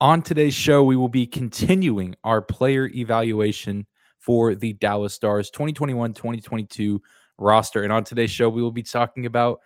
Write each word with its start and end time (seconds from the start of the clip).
On 0.00 0.22
today's 0.22 0.54
show, 0.54 0.82
we 0.82 0.96
will 0.96 1.08
be 1.08 1.24
continuing 1.24 2.16
our 2.24 2.42
player 2.42 2.90
evaluation 2.94 3.86
for 4.18 4.56
the 4.56 4.72
Dallas 4.72 5.14
Stars 5.14 5.50
2021 5.50 6.14
2022 6.14 7.00
roster. 7.38 7.84
And 7.84 7.92
on 7.92 8.02
today's 8.02 8.32
show, 8.32 8.48
we 8.48 8.60
will 8.60 8.72
be 8.72 8.82
talking 8.82 9.24
about 9.24 9.60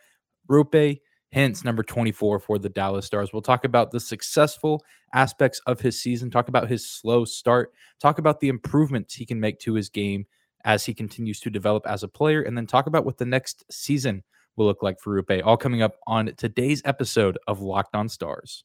Roope 0.49 1.01
Hintz, 1.35 1.65
number 1.65 1.83
24 1.83 2.41
for 2.41 2.59
the 2.59 2.69
Dallas 2.69 3.07
Stars. 3.07 3.33
We'll 3.33 3.41
talk 3.41 3.65
about 3.65 3.91
the 3.91 4.01
successful 4.01 4.85
aspects 5.15 5.63
of 5.67 5.81
his 5.81 5.99
season, 5.99 6.31
talk 6.31 6.49
about 6.49 6.69
his 6.69 6.89
slow 6.89 7.25
start, 7.25 7.73
talk 7.99 8.19
about 8.19 8.41
the 8.41 8.49
improvements 8.49 9.15
he 9.15 9.25
can 9.25 9.41
make 9.41 9.59
to 9.61 9.73
his 9.73 9.89
game 9.89 10.27
as 10.65 10.85
he 10.85 10.93
continues 10.93 11.41
to 11.41 11.51
develop 11.51 11.87
as 11.87 12.03
a 12.03 12.09
player, 12.09 12.43
and 12.43 12.55
then 12.55 12.67
talk 12.67 12.87
about 12.87 13.07
what 13.07 13.17
the 13.17 13.25
next 13.25 13.65
season 13.71 14.23
will 14.57 14.67
look 14.67 14.83
like 14.83 15.01
for 15.01 15.23
Roope. 15.23 15.43
All 15.45 15.57
coming 15.57 15.81
up 15.81 15.97
on 16.07 16.35
today's 16.37 16.83
episode 16.85 17.39
of 17.47 17.63
Locked 17.63 17.95
On 17.95 18.11
Stars. 18.11 18.65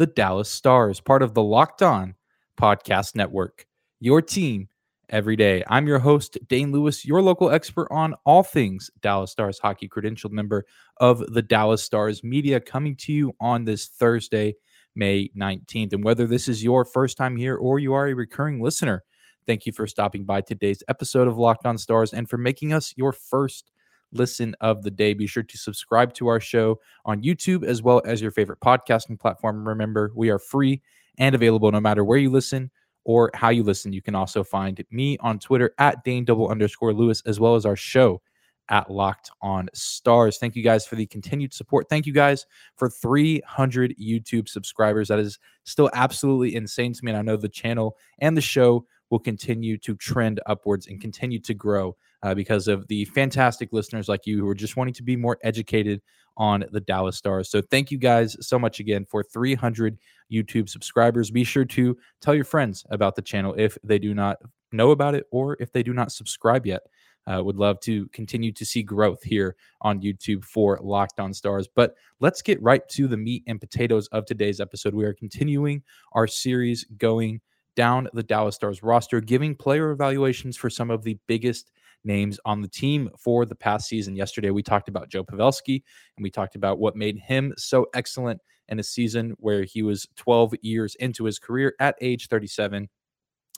the 0.00 0.06
Dallas 0.06 0.48
Stars, 0.48 0.98
part 0.98 1.22
of 1.22 1.34
the 1.34 1.42
Locked 1.42 1.82
On 1.82 2.14
Podcast 2.58 3.14
Network. 3.14 3.66
Your 4.00 4.22
team 4.22 4.70
every 5.10 5.36
day. 5.36 5.62
I'm 5.68 5.86
your 5.86 5.98
host, 5.98 6.38
Dane 6.48 6.72
Lewis, 6.72 7.04
your 7.04 7.20
local 7.20 7.50
expert 7.50 7.86
on 7.90 8.14
all 8.24 8.42
things 8.42 8.90
Dallas 9.02 9.30
Stars 9.30 9.58
hockey, 9.58 9.90
credentialed 9.90 10.30
member 10.30 10.64
of 10.96 11.18
the 11.34 11.42
Dallas 11.42 11.82
Stars 11.82 12.24
media, 12.24 12.60
coming 12.60 12.96
to 12.96 13.12
you 13.12 13.34
on 13.40 13.66
this 13.66 13.88
Thursday, 13.88 14.54
May 14.94 15.28
19th. 15.36 15.92
And 15.92 16.02
whether 16.02 16.26
this 16.26 16.48
is 16.48 16.64
your 16.64 16.86
first 16.86 17.18
time 17.18 17.36
here 17.36 17.56
or 17.56 17.78
you 17.78 17.92
are 17.92 18.08
a 18.08 18.14
recurring 18.14 18.62
listener, 18.62 19.04
thank 19.46 19.66
you 19.66 19.72
for 19.72 19.86
stopping 19.86 20.24
by 20.24 20.40
today's 20.40 20.82
episode 20.88 21.28
of 21.28 21.36
Locked 21.36 21.66
On 21.66 21.76
Stars 21.76 22.14
and 22.14 22.26
for 22.26 22.38
making 22.38 22.72
us 22.72 22.94
your 22.96 23.12
first 23.12 23.70
listen 24.12 24.54
of 24.60 24.82
the 24.82 24.90
day. 24.90 25.14
Be 25.14 25.26
sure 25.26 25.42
to 25.42 25.58
subscribe 25.58 26.14
to 26.14 26.28
our 26.28 26.40
show 26.40 26.80
on 27.04 27.22
YouTube 27.22 27.64
as 27.64 27.82
well 27.82 28.02
as 28.04 28.20
your 28.20 28.30
favorite 28.30 28.60
podcasting 28.60 29.18
platform. 29.18 29.66
Remember, 29.66 30.12
we 30.14 30.30
are 30.30 30.38
free 30.38 30.82
and 31.18 31.34
available 31.34 31.70
no 31.70 31.80
matter 31.80 32.04
where 32.04 32.18
you 32.18 32.30
listen 32.30 32.70
or 33.04 33.30
how 33.34 33.48
you 33.48 33.62
listen. 33.62 33.92
You 33.92 34.02
can 34.02 34.14
also 34.14 34.44
find 34.44 34.82
me 34.90 35.16
on 35.18 35.38
Twitter 35.38 35.74
at 35.78 36.04
Dane 36.04 36.24
double 36.24 36.48
underscore 36.48 36.92
Lewis, 36.92 37.22
as 37.26 37.40
well 37.40 37.54
as 37.54 37.66
our 37.66 37.76
show 37.76 38.20
at 38.68 38.90
Locked 38.90 39.30
on 39.42 39.68
Stars. 39.74 40.38
Thank 40.38 40.54
you 40.54 40.62
guys 40.62 40.86
for 40.86 40.94
the 40.94 41.06
continued 41.06 41.52
support. 41.52 41.88
Thank 41.88 42.06
you 42.06 42.12
guys 42.12 42.46
for 42.76 42.88
300 42.88 43.96
YouTube 44.00 44.48
subscribers. 44.48 45.08
That 45.08 45.18
is 45.18 45.38
still 45.64 45.90
absolutely 45.92 46.54
insane 46.54 46.92
to 46.94 47.04
me. 47.04 47.10
And 47.10 47.18
I 47.18 47.22
know 47.22 47.36
the 47.36 47.48
channel 47.48 47.96
and 48.20 48.36
the 48.36 48.42
show 48.42 48.86
will 49.10 49.18
continue 49.18 49.76
to 49.78 49.96
trend 49.96 50.40
upwards 50.46 50.86
and 50.86 51.00
continue 51.00 51.40
to 51.40 51.52
grow 51.52 51.96
uh, 52.22 52.34
because 52.34 52.68
of 52.68 52.86
the 52.88 53.04
fantastic 53.06 53.72
listeners 53.72 54.08
like 54.08 54.26
you 54.26 54.38
who 54.38 54.48
are 54.48 54.54
just 54.54 54.76
wanting 54.76 54.94
to 54.94 55.02
be 55.02 55.16
more 55.16 55.38
educated 55.42 56.00
on 56.36 56.64
the 56.72 56.80
Dallas 56.80 57.16
Stars. 57.16 57.50
So 57.50 57.60
thank 57.60 57.90
you 57.90 57.98
guys 57.98 58.36
so 58.40 58.58
much 58.58 58.80
again 58.80 59.04
for 59.04 59.22
300 59.22 59.98
YouTube 60.32 60.68
subscribers. 60.68 61.30
Be 61.30 61.44
sure 61.44 61.64
to 61.66 61.96
tell 62.20 62.34
your 62.34 62.44
friends 62.44 62.84
about 62.90 63.14
the 63.14 63.22
channel 63.22 63.54
if 63.56 63.76
they 63.84 63.98
do 63.98 64.14
not 64.14 64.38
know 64.72 64.90
about 64.90 65.14
it 65.14 65.26
or 65.30 65.56
if 65.60 65.72
they 65.72 65.82
do 65.82 65.92
not 65.92 66.12
subscribe 66.12 66.66
yet. 66.66 66.82
Uh, 67.26 67.42
would 67.44 67.56
love 67.56 67.78
to 67.80 68.08
continue 68.08 68.50
to 68.50 68.64
see 68.64 68.82
growth 68.82 69.22
here 69.22 69.54
on 69.82 70.00
YouTube 70.00 70.42
for 70.42 70.78
Locked 70.82 71.20
On 71.20 71.34
Stars. 71.34 71.68
But 71.68 71.94
let's 72.18 72.40
get 72.40 72.60
right 72.62 72.86
to 72.88 73.06
the 73.06 73.16
meat 73.16 73.44
and 73.46 73.60
potatoes 73.60 74.08
of 74.08 74.24
today's 74.24 74.58
episode. 74.58 74.94
We 74.94 75.04
are 75.04 75.12
continuing 75.12 75.82
our 76.12 76.26
series 76.26 76.84
going 76.96 77.42
down 77.76 78.08
the 78.14 78.22
Dallas 78.22 78.54
Stars 78.56 78.82
roster, 78.82 79.20
giving 79.20 79.54
player 79.54 79.90
evaluations 79.90 80.56
for 80.56 80.70
some 80.70 80.90
of 80.90 81.02
the 81.02 81.18
biggest 81.26 81.70
names 82.04 82.40
on 82.44 82.60
the 82.60 82.68
team 82.68 83.10
for 83.18 83.44
the 83.44 83.54
past 83.54 83.88
season. 83.88 84.16
Yesterday, 84.16 84.50
we 84.50 84.62
talked 84.62 84.88
about 84.88 85.08
Joe 85.08 85.24
Pavelski 85.24 85.82
and 86.16 86.22
we 86.22 86.30
talked 86.30 86.56
about 86.56 86.78
what 86.78 86.96
made 86.96 87.18
him 87.18 87.52
so 87.56 87.86
excellent 87.94 88.40
in 88.68 88.78
a 88.78 88.82
season 88.82 89.34
where 89.38 89.64
he 89.64 89.82
was 89.82 90.06
12 90.16 90.54
years 90.62 90.94
into 90.96 91.24
his 91.24 91.38
career 91.38 91.74
at 91.80 91.96
age 92.00 92.28
37. 92.28 92.88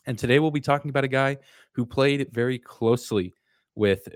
And 0.06 0.18
today, 0.18 0.38
we'll 0.38 0.50
be 0.50 0.60
talking 0.60 0.88
about 0.88 1.04
a 1.04 1.08
guy 1.08 1.36
who 1.72 1.86
played 1.86 2.28
very 2.32 2.58
closely 2.58 3.34
with 3.74 4.08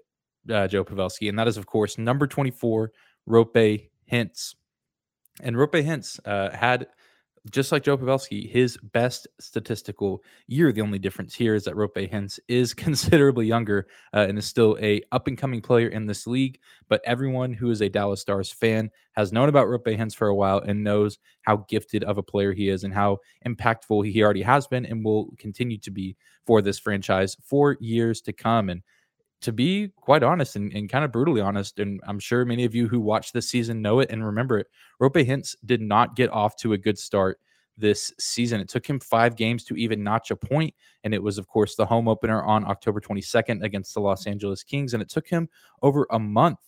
uh, 0.50 0.66
Joe 0.66 0.84
Pavelski, 0.84 1.28
and 1.28 1.38
that 1.38 1.48
is, 1.48 1.56
of 1.56 1.66
course, 1.66 1.96
number 1.96 2.26
24, 2.26 2.90
Roope 3.28 3.88
Hintz. 4.10 4.54
And 5.42 5.54
Roope 5.54 5.84
Hintz 5.84 6.18
uh, 6.24 6.56
had 6.56 6.88
just 7.50 7.72
like 7.72 7.82
Joe 7.84 7.96
Pavelski, 7.96 8.50
his 8.50 8.76
best 8.78 9.28
statistical 9.40 10.22
year. 10.46 10.72
The 10.72 10.80
only 10.80 10.98
difference 10.98 11.34
here 11.34 11.54
is 11.54 11.64
that 11.64 11.74
Roope 11.74 12.10
Hintz 12.10 12.38
is 12.48 12.74
considerably 12.74 13.46
younger 13.46 13.86
uh, 14.14 14.26
and 14.28 14.38
is 14.38 14.46
still 14.46 14.76
a 14.80 15.02
up 15.12 15.26
and 15.28 15.38
coming 15.38 15.60
player 15.60 15.88
in 15.88 16.06
this 16.06 16.26
league. 16.26 16.58
But 16.88 17.02
everyone 17.04 17.52
who 17.52 17.70
is 17.70 17.80
a 17.80 17.88
Dallas 17.88 18.20
Stars 18.20 18.50
fan 18.50 18.90
has 19.12 19.32
known 19.32 19.48
about 19.48 19.68
Roope 19.68 19.96
Hintz 19.96 20.14
for 20.14 20.28
a 20.28 20.34
while 20.34 20.58
and 20.58 20.84
knows 20.84 21.18
how 21.42 21.64
gifted 21.68 22.04
of 22.04 22.18
a 22.18 22.22
player 22.22 22.52
he 22.52 22.68
is 22.68 22.84
and 22.84 22.92
how 22.92 23.18
impactful 23.46 24.10
he 24.10 24.22
already 24.22 24.42
has 24.42 24.66
been 24.66 24.84
and 24.86 25.04
will 25.04 25.30
continue 25.38 25.78
to 25.78 25.90
be 25.90 26.16
for 26.46 26.62
this 26.62 26.78
franchise 26.78 27.36
for 27.42 27.76
years 27.80 28.20
to 28.22 28.32
come. 28.32 28.68
And 28.68 28.82
to 29.46 29.52
be 29.52 29.92
quite 29.94 30.24
honest 30.24 30.56
and, 30.56 30.72
and, 30.72 30.90
kind 30.90 31.04
of 31.04 31.12
brutally 31.12 31.40
honest, 31.40 31.78
and 31.78 32.00
I'm 32.04 32.18
sure 32.18 32.44
many 32.44 32.64
of 32.64 32.74
you 32.74 32.88
who 32.88 32.98
watch 32.98 33.30
this 33.30 33.48
season 33.48 33.80
know 33.80 34.00
it 34.00 34.10
and 34.10 34.26
remember 34.26 34.58
it, 34.58 34.66
Roope 35.00 35.24
Hintz 35.24 35.54
did 35.64 35.80
not 35.80 36.16
get 36.16 36.32
off 36.32 36.56
to 36.56 36.72
a 36.72 36.78
good 36.78 36.98
start 36.98 37.38
this 37.78 38.12
season. 38.18 38.60
It 38.60 38.68
took 38.68 38.84
him 38.84 38.98
five 38.98 39.36
games 39.36 39.62
to 39.66 39.76
even 39.76 40.02
notch 40.02 40.32
a 40.32 40.36
point, 40.36 40.74
and 41.04 41.14
it 41.14 41.22
was, 41.22 41.38
of 41.38 41.46
course, 41.46 41.76
the 41.76 41.86
home 41.86 42.08
opener 42.08 42.42
on 42.42 42.64
October 42.64 43.00
22nd 43.00 43.62
against 43.62 43.94
the 43.94 44.00
Los 44.00 44.26
Angeles 44.26 44.64
Kings, 44.64 44.94
and 44.94 45.00
it 45.00 45.08
took 45.08 45.28
him 45.28 45.48
over 45.80 46.08
a 46.10 46.18
month 46.18 46.58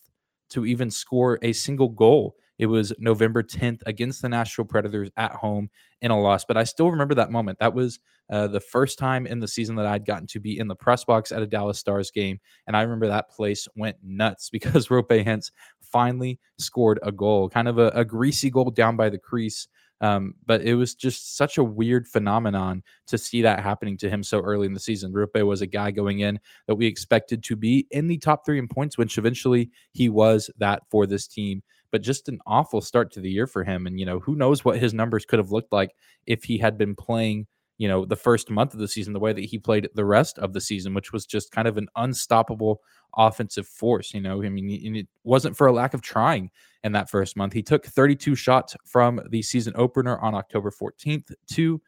to 0.51 0.65
even 0.65 0.89
score 0.89 1.41
a 1.43 1.53
single 1.53 1.89
goal. 1.89 2.37
It 2.59 2.67
was 2.67 2.93
November 2.99 3.43
10th 3.43 3.83
against 3.87 4.23
the 4.23 4.29
Nashville 4.29 4.65
Predators 4.65 5.11
at 5.17 5.33
home 5.33 5.71
in 6.01 6.11
a 6.11 6.21
loss. 6.21 6.45
But 6.45 6.57
I 6.57 6.65
still 6.65 6.91
remember 6.91 7.15
that 7.15 7.31
moment. 7.31 7.59
That 7.61 7.75
was 7.75 8.01
uh, 8.31 8.47
the 8.49 8.61
first 8.61 8.99
time 8.99 9.27
in 9.27 9.41
the 9.41 9.49
season 9.49 9.77
that 9.77 9.87
I'd 9.87 10.05
gotten 10.05 10.27
to 10.29 10.41
be 10.41 10.59
in 10.59 10.69
the 10.69 10.75
press 10.75 11.05
box 11.05 11.33
at 11.33 11.43
a 11.43 11.47
Dallas 11.47 11.79
Stars 11.79 12.11
game. 12.11 12.41
And 12.67 12.77
I 12.77 12.83
remember 12.83 13.07
that 13.09 13.31
place 13.31 13.69
went 13.77 13.97
nuts 14.03 14.51
because 14.53 14.89
Roope 14.89 15.25
Hintz 15.25 15.51
finally 15.81 16.39
scored 16.59 16.99
a 17.03 17.13
goal, 17.13 17.49
kind 17.49 17.69
of 17.69 17.79
a, 17.79 17.89
a 17.91 18.05
greasy 18.05 18.51
goal 18.51 18.71
down 18.71 18.97
by 18.97 19.09
the 19.09 19.19
crease. 19.19 19.69
Um, 20.01 20.35
but 20.47 20.63
it 20.63 20.77
was 20.77 20.95
just 20.95 21.37
such 21.37 21.59
a 21.59 21.65
weird 21.65 22.07
phenomenon 22.07 22.85
to 23.09 23.19
see 23.19 23.43
that 23.43 23.65
happening 23.65 23.97
to 23.99 24.09
him 24.09 24.23
so 24.23 24.39
early 24.41 24.67
in 24.67 24.73
the 24.73 24.79
season. 24.79 25.13
Roope 25.13 25.45
was 25.45 25.61
a 25.61 25.67
guy 25.67 25.91
going 25.91 26.21
in 26.21 26.39
that 26.69 26.77
we 26.77 26.87
expected 26.87 27.43
to 27.45 27.57
be 27.57 27.87
in 27.91 28.07
the 28.07 28.19
top 28.19 28.47
three 28.47 28.61
in 28.61 28.69
points, 28.69 28.97
which 28.97 29.19
eventually 29.19 29.71
he 29.93 30.09
was 30.09 30.51
that 30.59 30.83
for 30.89 31.05
this 31.05 31.27
team 31.27 31.63
but 31.91 32.03
just 32.03 32.29
an 32.29 32.39
awful 32.47 32.81
start 32.81 33.13
to 33.13 33.21
the 33.21 33.31
year 33.31 33.47
for 33.47 33.65
him. 33.65 33.87
And, 33.87 33.99
you 33.99 34.07
know, 34.07 34.21
who 34.21 34.37
knows 34.37 34.65
what 34.65 34.79
his 34.79 34.95
numbers 34.95 35.25
could 35.25 35.39
have 35.39 35.51
looked 35.51 35.73
like 35.73 35.93
if 36.27 36.45
he 36.45 36.59
had 36.59 36.77
been 36.77 36.95
playing, 36.95 37.47
you 37.79 37.89
know, 37.89 38.05
the 38.05 38.17
first 38.17 38.51
month 38.51 38.75
of 38.75 38.81
the 38.81 38.89
season 38.89 39.13
the 39.13 39.21
way 39.21 39.33
that 39.33 39.45
he 39.45 39.59
played 39.59 39.89
the 39.95 40.05
rest 40.05 40.39
of 40.39 40.53
the 40.53 40.61
season, 40.61 40.95
which 40.95 41.13
was 41.13 41.27
just 41.27 41.51
kind 41.51 41.69
of 41.69 41.77
an 41.77 41.89
unstoppable 41.97 42.81
offensive 43.17 43.67
force. 43.67 44.13
You 44.13 44.21
know, 44.21 44.43
I 44.43 44.49
mean, 44.49 44.97
it 44.97 45.09
wasn't 45.25 45.57
for 45.57 45.67
a 45.67 45.73
lack 45.73 45.95
of 45.95 46.03
trying 46.03 46.51
in 46.85 46.93
that 46.93 47.11
first 47.11 47.37
month. 47.37 47.53
He 47.53 47.63
took 47.63 47.87
32 47.87 48.35
shots 48.35 48.77
from 48.85 49.21
the 49.31 49.43
season 49.43 49.73
opener 49.77 50.19
on 50.19 50.35
October 50.35 50.71
14th 50.71 51.33
to 51.53 51.81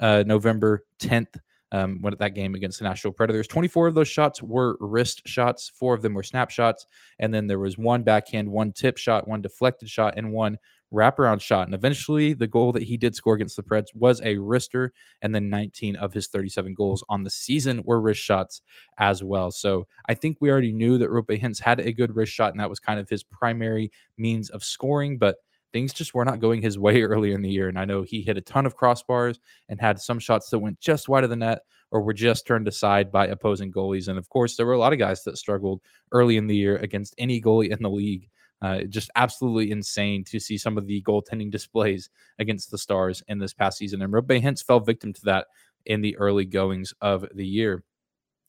uh, 0.00 0.24
November 0.26 0.84
10th 1.00 1.36
um, 1.72 1.98
when 2.00 2.12
at 2.12 2.18
that 2.18 2.34
game 2.34 2.54
against 2.54 2.78
the 2.78 2.84
Nashville 2.84 3.12
Predators. 3.12 3.48
24 3.48 3.88
of 3.88 3.94
those 3.94 4.08
shots 4.08 4.42
were 4.42 4.76
wrist 4.80 5.22
shots, 5.26 5.70
four 5.74 5.94
of 5.94 6.02
them 6.02 6.14
were 6.14 6.22
snapshots, 6.22 6.86
and 7.18 7.32
then 7.32 7.46
there 7.46 7.58
was 7.58 7.78
one 7.78 8.02
backhand, 8.02 8.48
one 8.48 8.72
tip 8.72 8.96
shot, 8.96 9.26
one 9.26 9.42
deflected 9.42 9.88
shot, 9.88 10.14
and 10.16 10.32
one 10.32 10.58
wraparound 10.92 11.40
shot. 11.40 11.66
And 11.66 11.74
eventually, 11.74 12.32
the 12.32 12.46
goal 12.46 12.72
that 12.72 12.84
he 12.84 12.96
did 12.96 13.14
score 13.14 13.34
against 13.34 13.56
the 13.56 13.62
Preds 13.62 13.94
was 13.94 14.20
a 14.20 14.36
wrister, 14.36 14.90
and 15.22 15.34
then 15.34 15.50
19 15.50 15.96
of 15.96 16.12
his 16.12 16.28
37 16.28 16.74
goals 16.74 17.04
on 17.08 17.24
the 17.24 17.30
season 17.30 17.82
were 17.84 18.00
wrist 18.00 18.20
shots 18.20 18.62
as 18.98 19.22
well. 19.22 19.50
So 19.50 19.86
I 20.08 20.14
think 20.14 20.38
we 20.40 20.50
already 20.50 20.72
knew 20.72 20.98
that 20.98 21.10
Roope 21.10 21.40
Hintz 21.40 21.60
had 21.60 21.80
a 21.80 21.92
good 21.92 22.14
wrist 22.14 22.32
shot, 22.32 22.52
and 22.52 22.60
that 22.60 22.70
was 22.70 22.80
kind 22.80 23.00
of 23.00 23.08
his 23.08 23.24
primary 23.24 23.90
means 24.16 24.50
of 24.50 24.62
scoring, 24.62 25.18
but 25.18 25.36
things 25.74 25.92
just 25.92 26.14
were 26.14 26.24
not 26.24 26.40
going 26.40 26.62
his 26.62 26.78
way 26.86 27.02
earlier 27.02 27.34
in 27.34 27.42
the 27.42 27.50
year. 27.50 27.68
And 27.68 27.78
I 27.78 27.84
know 27.84 28.02
he 28.02 28.22
hit 28.22 28.38
a 28.38 28.40
ton 28.40 28.64
of 28.64 28.78
crossbars 28.78 29.38
and 29.68 29.78
had 29.78 29.98
some 29.98 30.18
shots 30.18 30.48
that 30.48 30.60
went 30.60 30.80
just 30.80 31.08
wide 31.10 31.24
of 31.24 31.30
the 31.30 31.36
net 31.36 31.62
or 31.90 32.00
were 32.00 32.14
just 32.14 32.46
turned 32.46 32.68
aside 32.68 33.12
by 33.12 33.26
opposing 33.26 33.72
goalies. 33.72 34.08
And 34.08 34.16
of 34.16 34.28
course, 34.30 34.56
there 34.56 34.64
were 34.64 34.72
a 34.72 34.78
lot 34.78 34.94
of 34.94 34.98
guys 34.98 35.22
that 35.24 35.36
struggled 35.36 35.82
early 36.12 36.38
in 36.38 36.46
the 36.46 36.56
year 36.56 36.76
against 36.76 37.14
any 37.18 37.42
goalie 37.42 37.70
in 37.70 37.82
the 37.82 37.90
league. 37.90 38.30
Uh, 38.62 38.84
just 38.84 39.10
absolutely 39.16 39.70
insane 39.70 40.24
to 40.24 40.40
see 40.40 40.56
some 40.56 40.78
of 40.78 40.86
the 40.86 41.02
goaltending 41.02 41.50
displays 41.52 42.08
against 42.38 42.70
the 42.70 42.78
Stars 42.78 43.22
in 43.28 43.38
this 43.38 43.52
past 43.52 43.76
season. 43.76 44.00
And 44.00 44.12
Roope 44.12 44.40
Hintz 44.40 44.64
fell 44.64 44.80
victim 44.80 45.12
to 45.12 45.24
that 45.24 45.48
in 45.84 46.00
the 46.00 46.16
early 46.16 46.46
goings 46.46 46.94
of 47.02 47.26
the 47.34 47.46
year. 47.46 47.84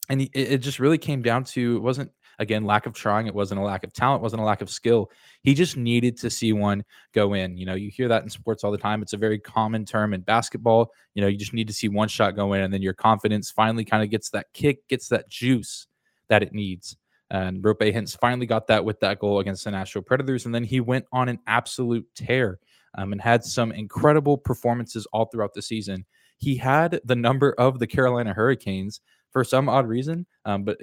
And 0.08 0.28
it 0.32 0.58
just 0.58 0.78
really 0.78 0.98
came 0.98 1.20
down 1.20 1.42
to 1.44 1.76
it 1.76 1.82
wasn't 1.82 2.12
again 2.38 2.64
lack 2.64 2.86
of 2.86 2.92
trying, 2.92 3.26
it 3.26 3.34
wasn't 3.34 3.60
a 3.60 3.64
lack 3.64 3.84
of 3.84 3.92
talent, 3.92 4.22
wasn't 4.22 4.42
a 4.42 4.44
lack 4.44 4.60
of 4.60 4.70
skill. 4.70 5.10
He 5.42 5.54
just 5.54 5.76
needed 5.76 6.16
to 6.18 6.30
see 6.30 6.52
one 6.52 6.84
go 7.12 7.34
in. 7.34 7.56
You 7.56 7.66
know, 7.66 7.74
you 7.74 7.90
hear 7.90 8.08
that 8.08 8.22
in 8.22 8.30
sports 8.30 8.64
all 8.64 8.72
the 8.72 8.78
time. 8.78 9.02
It's 9.02 9.12
a 9.12 9.18
very 9.18 9.38
common 9.38 9.84
term 9.84 10.14
in 10.14 10.20
basketball. 10.22 10.92
You 11.14 11.22
know, 11.22 11.28
you 11.28 11.36
just 11.36 11.54
need 11.54 11.68
to 11.68 11.74
see 11.74 11.88
one 11.88 12.08
shot 12.08 12.36
go 12.36 12.52
in, 12.52 12.62
and 12.62 12.72
then 12.72 12.82
your 12.82 12.94
confidence 12.94 13.50
finally 13.50 13.84
kind 13.84 14.02
of 14.02 14.10
gets 14.10 14.30
that 14.30 14.46
kick, 14.52 14.86
gets 14.88 15.08
that 15.08 15.28
juice 15.28 15.86
that 16.28 16.42
it 16.42 16.52
needs. 16.52 16.96
And 17.30 17.62
Roope 17.62 17.92
Hintz 17.92 18.18
finally 18.18 18.46
got 18.46 18.68
that 18.68 18.84
with 18.84 19.00
that 19.00 19.18
goal 19.18 19.40
against 19.40 19.64
the 19.64 19.70
Nashville 19.72 20.02
Predators. 20.02 20.46
And 20.46 20.54
then 20.54 20.64
he 20.64 20.80
went 20.80 21.06
on 21.12 21.28
an 21.28 21.40
absolute 21.46 22.06
tear 22.14 22.58
um, 22.96 23.12
and 23.12 23.20
had 23.20 23.44
some 23.44 23.72
incredible 23.72 24.38
performances 24.38 25.06
all 25.12 25.26
throughout 25.26 25.54
the 25.54 25.62
season. 25.62 26.04
He 26.38 26.56
had 26.56 27.00
the 27.04 27.16
number 27.16 27.52
of 27.58 27.78
the 27.78 27.86
Carolina 27.86 28.32
Hurricanes 28.32 29.00
for 29.30 29.44
some 29.44 29.68
odd 29.68 29.86
reason, 29.86 30.26
um, 30.44 30.64
but 30.64 30.78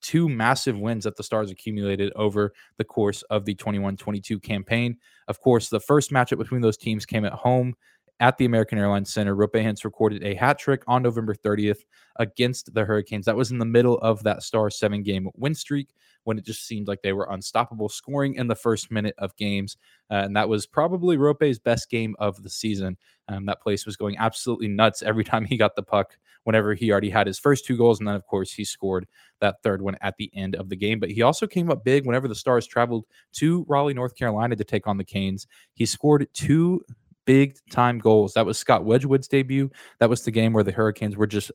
two 0.00 0.28
massive 0.28 0.78
wins 0.78 1.04
that 1.04 1.16
the 1.16 1.22
Stars 1.22 1.50
accumulated 1.50 2.12
over 2.14 2.52
the 2.76 2.84
course 2.84 3.22
of 3.22 3.44
the 3.44 3.54
21 3.54 3.96
22 3.96 4.38
campaign. 4.40 4.96
Of 5.26 5.40
course, 5.40 5.68
the 5.68 5.80
first 5.80 6.10
matchup 6.10 6.38
between 6.38 6.60
those 6.60 6.76
teams 6.76 7.06
came 7.06 7.24
at 7.24 7.32
home 7.32 7.74
at 8.20 8.36
the 8.38 8.44
American 8.44 8.78
Airlines 8.78 9.12
Center. 9.12 9.34
Roope 9.34 9.54
Hintz 9.54 9.84
recorded 9.84 10.24
a 10.24 10.34
hat 10.34 10.58
trick 10.58 10.82
on 10.86 11.02
November 11.02 11.34
30th 11.34 11.84
against 12.16 12.74
the 12.74 12.84
Hurricanes. 12.84 13.26
That 13.26 13.36
was 13.36 13.50
in 13.50 13.58
the 13.58 13.64
middle 13.64 13.98
of 13.98 14.22
that 14.24 14.42
star 14.42 14.70
seven 14.70 15.02
game 15.02 15.28
win 15.36 15.54
streak 15.54 15.88
when 16.24 16.38
it 16.38 16.44
just 16.44 16.66
seemed 16.66 16.88
like 16.88 17.00
they 17.02 17.12
were 17.12 17.28
unstoppable, 17.30 17.88
scoring 17.88 18.34
in 18.34 18.48
the 18.48 18.54
first 18.54 18.90
minute 18.90 19.14
of 19.18 19.36
games. 19.36 19.76
Uh, 20.10 20.16
and 20.24 20.36
that 20.36 20.48
was 20.48 20.66
probably 20.66 21.16
Roope's 21.16 21.58
best 21.58 21.88
game 21.88 22.14
of 22.18 22.42
the 22.42 22.50
season. 22.50 22.96
Um, 23.28 23.46
that 23.46 23.62
place 23.62 23.86
was 23.86 23.96
going 23.96 24.16
absolutely 24.18 24.68
nuts 24.68 25.02
every 25.02 25.24
time 25.24 25.44
he 25.44 25.56
got 25.56 25.76
the 25.76 25.82
puck, 25.82 26.18
whenever 26.44 26.74
he 26.74 26.90
already 26.90 27.10
had 27.10 27.26
his 27.26 27.38
first 27.38 27.64
two 27.64 27.76
goals. 27.76 27.98
And 27.98 28.08
then, 28.08 28.14
of 28.16 28.26
course, 28.26 28.52
he 28.52 28.64
scored 28.64 29.06
that 29.40 29.62
third 29.62 29.80
one 29.80 29.96
at 30.00 30.16
the 30.18 30.30
end 30.34 30.56
of 30.56 30.68
the 30.68 30.76
game. 30.76 30.98
But 30.98 31.10
he 31.10 31.22
also 31.22 31.46
came 31.46 31.70
up 31.70 31.84
big 31.84 32.04
whenever 32.04 32.26
the 32.26 32.34
Stars 32.34 32.66
traveled 32.66 33.04
to 33.34 33.64
Raleigh, 33.68 33.94
North 33.94 34.16
Carolina 34.16 34.56
to 34.56 34.64
take 34.64 34.86
on 34.86 34.98
the 34.98 35.04
Canes. 35.04 35.46
He 35.74 35.86
scored 35.86 36.28
two 36.34 36.82
big 37.28 37.58
time 37.70 37.98
goals. 37.98 38.32
That 38.32 38.46
was 38.46 38.56
Scott 38.56 38.86
Wedgewood's 38.86 39.28
debut. 39.28 39.70
That 40.00 40.08
was 40.08 40.22
the 40.22 40.30
game 40.30 40.54
where 40.54 40.64
the 40.64 40.72
Hurricanes 40.72 41.14
were 41.14 41.26
just 41.26 41.52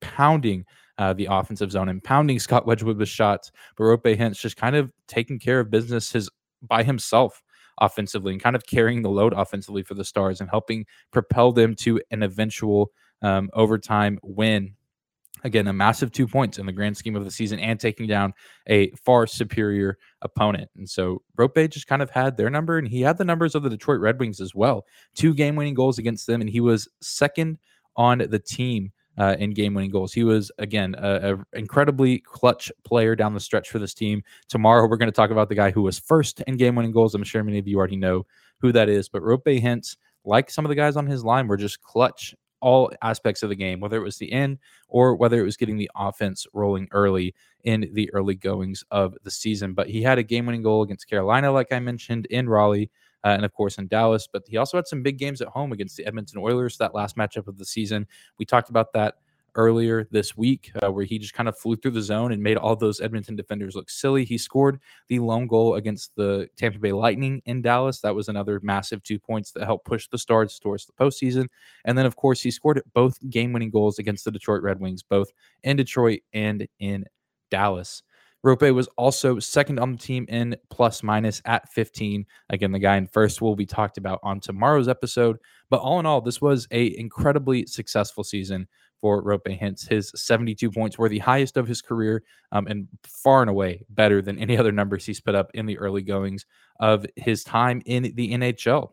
pounding 0.00 0.66
uh, 0.98 1.12
the 1.12 1.28
offensive 1.30 1.70
zone 1.70 1.88
and 1.88 2.02
pounding 2.02 2.40
Scott 2.40 2.66
Wedgewood 2.66 2.98
with 2.98 3.08
shots. 3.08 3.52
But 3.76 3.84
Roope 3.84 4.18
Hintz 4.18 4.40
just 4.40 4.56
kind 4.56 4.74
of 4.74 4.90
taking 5.06 5.38
care 5.38 5.60
of 5.60 5.70
business 5.70 6.10
his 6.10 6.28
by 6.60 6.82
himself 6.82 7.40
offensively 7.80 8.32
and 8.32 8.42
kind 8.42 8.56
of 8.56 8.66
carrying 8.66 9.02
the 9.02 9.10
load 9.10 9.32
offensively 9.32 9.84
for 9.84 9.94
the 9.94 10.04
Stars 10.04 10.40
and 10.40 10.50
helping 10.50 10.86
propel 11.12 11.52
them 11.52 11.76
to 11.76 12.00
an 12.10 12.24
eventual 12.24 12.90
um, 13.22 13.48
overtime 13.54 14.18
win 14.24 14.74
Again, 15.44 15.66
a 15.66 15.72
massive 15.72 16.12
two 16.12 16.26
points 16.26 16.58
in 16.58 16.66
the 16.66 16.72
grand 16.72 16.96
scheme 16.96 17.16
of 17.16 17.24
the 17.24 17.30
season 17.30 17.58
and 17.58 17.78
taking 17.78 18.06
down 18.06 18.32
a 18.68 18.90
far 18.92 19.26
superior 19.26 19.98
opponent. 20.22 20.70
And 20.76 20.88
so 20.88 21.22
Roope 21.36 21.70
just 21.70 21.86
kind 21.86 22.02
of 22.02 22.10
had 22.10 22.36
their 22.36 22.50
number 22.50 22.78
and 22.78 22.86
he 22.86 23.00
had 23.00 23.18
the 23.18 23.24
numbers 23.24 23.54
of 23.54 23.62
the 23.62 23.70
Detroit 23.70 24.00
Red 24.00 24.20
Wings 24.20 24.40
as 24.40 24.54
well. 24.54 24.86
Two 25.14 25.34
game 25.34 25.56
winning 25.56 25.74
goals 25.74 25.98
against 25.98 26.26
them, 26.26 26.40
and 26.40 26.50
he 26.50 26.60
was 26.60 26.88
second 27.00 27.58
on 27.96 28.18
the 28.18 28.38
team 28.38 28.92
uh, 29.18 29.36
in 29.38 29.50
game 29.50 29.74
winning 29.74 29.90
goals. 29.90 30.12
He 30.12 30.24
was, 30.24 30.50
again, 30.58 30.94
an 30.96 31.44
incredibly 31.52 32.20
clutch 32.20 32.72
player 32.84 33.14
down 33.14 33.34
the 33.34 33.40
stretch 33.40 33.68
for 33.68 33.78
this 33.78 33.94
team. 33.94 34.22
Tomorrow, 34.48 34.88
we're 34.88 34.96
going 34.96 35.10
to 35.10 35.12
talk 35.12 35.30
about 35.30 35.48
the 35.48 35.54
guy 35.54 35.70
who 35.70 35.82
was 35.82 35.98
first 35.98 36.40
in 36.42 36.56
game 36.56 36.74
winning 36.74 36.92
goals. 36.92 37.14
I'm 37.14 37.24
sure 37.24 37.42
many 37.44 37.58
of 37.58 37.68
you 37.68 37.78
already 37.78 37.96
know 37.96 38.26
who 38.60 38.72
that 38.72 38.88
is, 38.88 39.08
but 39.08 39.22
Roope 39.22 39.60
Hintz, 39.60 39.96
like 40.24 40.50
some 40.50 40.64
of 40.64 40.70
the 40.70 40.74
guys 40.74 40.96
on 40.96 41.06
his 41.06 41.24
line, 41.24 41.48
were 41.48 41.56
just 41.56 41.82
clutch 41.82 42.34
all 42.62 42.90
aspects 43.02 43.42
of 43.42 43.50
the 43.50 43.54
game, 43.56 43.80
whether 43.80 43.98
it 43.98 44.04
was 44.04 44.16
the 44.16 44.32
end 44.32 44.58
or 44.88 45.14
whether 45.14 45.38
it 45.38 45.44
was 45.44 45.58
getting 45.58 45.76
the 45.76 45.90
offense 45.94 46.46
rolling 46.54 46.88
early 46.92 47.34
in 47.64 47.90
the 47.92 48.10
early 48.14 48.34
goings 48.34 48.82
of 48.90 49.14
the 49.24 49.30
season. 49.30 49.74
But 49.74 49.90
he 49.90 50.02
had 50.02 50.18
a 50.18 50.22
game 50.22 50.46
winning 50.46 50.62
goal 50.62 50.82
against 50.82 51.08
Carolina, 51.10 51.52
like 51.52 51.72
I 51.72 51.80
mentioned, 51.80 52.26
in 52.26 52.48
Raleigh. 52.48 52.90
Uh, 53.24 53.28
and 53.28 53.44
of 53.44 53.52
course 53.52 53.78
in 53.78 53.86
Dallas, 53.86 54.26
but 54.26 54.42
he 54.48 54.56
also 54.56 54.76
had 54.76 54.88
some 54.88 55.00
big 55.00 55.16
games 55.16 55.40
at 55.40 55.46
home 55.46 55.70
against 55.70 55.96
the 55.96 56.04
Edmonton 56.04 56.40
Oilers, 56.40 56.76
that 56.78 56.92
last 56.92 57.16
matchup 57.16 57.46
of 57.46 57.56
the 57.56 57.64
season. 57.64 58.04
We 58.36 58.44
talked 58.44 58.68
about 58.68 58.92
that 58.94 59.14
earlier 59.54 60.08
this 60.10 60.36
week, 60.36 60.70
uh, 60.82 60.90
where 60.90 61.04
he 61.04 61.18
just 61.18 61.34
kind 61.34 61.48
of 61.48 61.58
flew 61.58 61.76
through 61.76 61.92
the 61.92 62.02
zone 62.02 62.32
and 62.32 62.42
made 62.42 62.56
all 62.56 62.76
those 62.76 63.00
Edmonton 63.00 63.36
defenders 63.36 63.74
look 63.74 63.90
silly. 63.90 64.24
He 64.24 64.38
scored 64.38 64.80
the 65.08 65.18
lone 65.18 65.46
goal 65.46 65.74
against 65.74 66.14
the 66.16 66.48
Tampa 66.56 66.78
Bay 66.78 66.92
Lightning 66.92 67.42
in 67.46 67.62
Dallas. 67.62 68.00
That 68.00 68.14
was 68.14 68.28
another 68.28 68.60
massive 68.62 69.02
two 69.02 69.18
points 69.18 69.52
that 69.52 69.64
helped 69.64 69.86
push 69.86 70.08
the 70.08 70.18
Stars 70.18 70.58
towards 70.58 70.86
the 70.86 70.92
postseason. 70.92 71.46
And 71.84 71.96
then, 71.96 72.06
of 72.06 72.16
course, 72.16 72.40
he 72.40 72.50
scored 72.50 72.82
both 72.94 73.18
game 73.30 73.52
winning 73.52 73.70
goals 73.70 73.98
against 73.98 74.24
the 74.24 74.30
Detroit 74.30 74.62
Red 74.62 74.80
Wings, 74.80 75.02
both 75.02 75.30
in 75.62 75.76
Detroit 75.76 76.20
and 76.32 76.66
in 76.78 77.04
Dallas. 77.50 78.02
Roope 78.44 78.74
was 78.74 78.88
also 78.96 79.38
second 79.38 79.78
on 79.78 79.92
the 79.92 79.98
team 79.98 80.26
in 80.28 80.56
plus 80.68 81.02
minus 81.02 81.40
at 81.44 81.70
15. 81.72 82.26
Again, 82.50 82.72
the 82.72 82.78
guy 82.80 82.96
in 82.96 83.06
first 83.06 83.40
will 83.40 83.54
be 83.54 83.66
talked 83.66 83.98
about 83.98 84.18
on 84.24 84.40
tomorrow's 84.40 84.88
episode. 84.88 85.38
But 85.70 85.80
all 85.80 86.00
in 86.00 86.06
all, 86.06 86.20
this 86.20 86.40
was 86.40 86.66
a 86.72 86.98
incredibly 86.98 87.66
successful 87.66 88.24
season 88.24 88.66
for 89.02 89.22
Roope 89.22 89.60
Hintz. 89.60 89.86
His 89.86 90.10
72 90.14 90.70
points 90.70 90.96
were 90.96 91.10
the 91.10 91.18
highest 91.18 91.58
of 91.58 91.68
his 91.68 91.82
career 91.82 92.22
um, 92.52 92.66
and 92.68 92.88
far 93.04 93.42
and 93.42 93.50
away 93.50 93.84
better 93.90 94.22
than 94.22 94.38
any 94.38 94.56
other 94.56 94.72
numbers 94.72 95.04
he's 95.04 95.20
put 95.20 95.34
up 95.34 95.50
in 95.52 95.66
the 95.66 95.76
early 95.76 96.00
goings 96.00 96.46
of 96.80 97.04
his 97.16 97.44
time 97.44 97.82
in 97.84 98.04
the 98.14 98.32
NHL. 98.32 98.92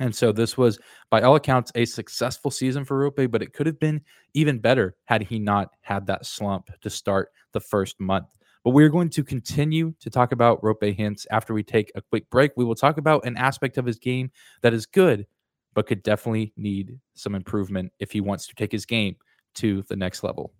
And 0.00 0.14
so 0.14 0.30
this 0.32 0.58
was, 0.58 0.78
by 1.10 1.22
all 1.22 1.36
accounts, 1.36 1.72
a 1.74 1.84
successful 1.84 2.50
season 2.50 2.84
for 2.84 2.98
Roope, 2.98 3.30
but 3.30 3.42
it 3.42 3.52
could 3.52 3.66
have 3.66 3.80
been 3.80 4.02
even 4.34 4.58
better 4.58 4.96
had 5.06 5.22
he 5.22 5.38
not 5.38 5.70
had 5.80 6.06
that 6.06 6.26
slump 6.26 6.68
to 6.82 6.90
start 6.90 7.30
the 7.52 7.60
first 7.60 7.98
month. 7.98 8.26
But 8.64 8.70
we're 8.70 8.90
going 8.90 9.10
to 9.10 9.24
continue 9.24 9.94
to 10.00 10.10
talk 10.10 10.32
about 10.32 10.60
Roope 10.62 10.96
Hintz 10.96 11.26
after 11.30 11.54
we 11.54 11.62
take 11.62 11.90
a 11.94 12.02
quick 12.02 12.28
break. 12.28 12.52
We 12.56 12.64
will 12.64 12.74
talk 12.74 12.98
about 12.98 13.24
an 13.24 13.36
aspect 13.36 13.78
of 13.78 13.86
his 13.86 13.98
game 13.98 14.30
that 14.62 14.74
is 14.74 14.84
good, 14.84 15.26
but 15.74 15.86
could 15.86 16.02
definitely 16.02 16.52
need 16.56 16.98
some 17.14 17.34
improvement 17.34 17.92
if 17.98 18.12
he 18.12 18.20
wants 18.20 18.46
to 18.48 18.54
take 18.54 18.72
his 18.72 18.84
game 18.84 19.16
to 19.56 19.82
the 19.88 19.96
next 19.96 20.22
level. 20.22 20.52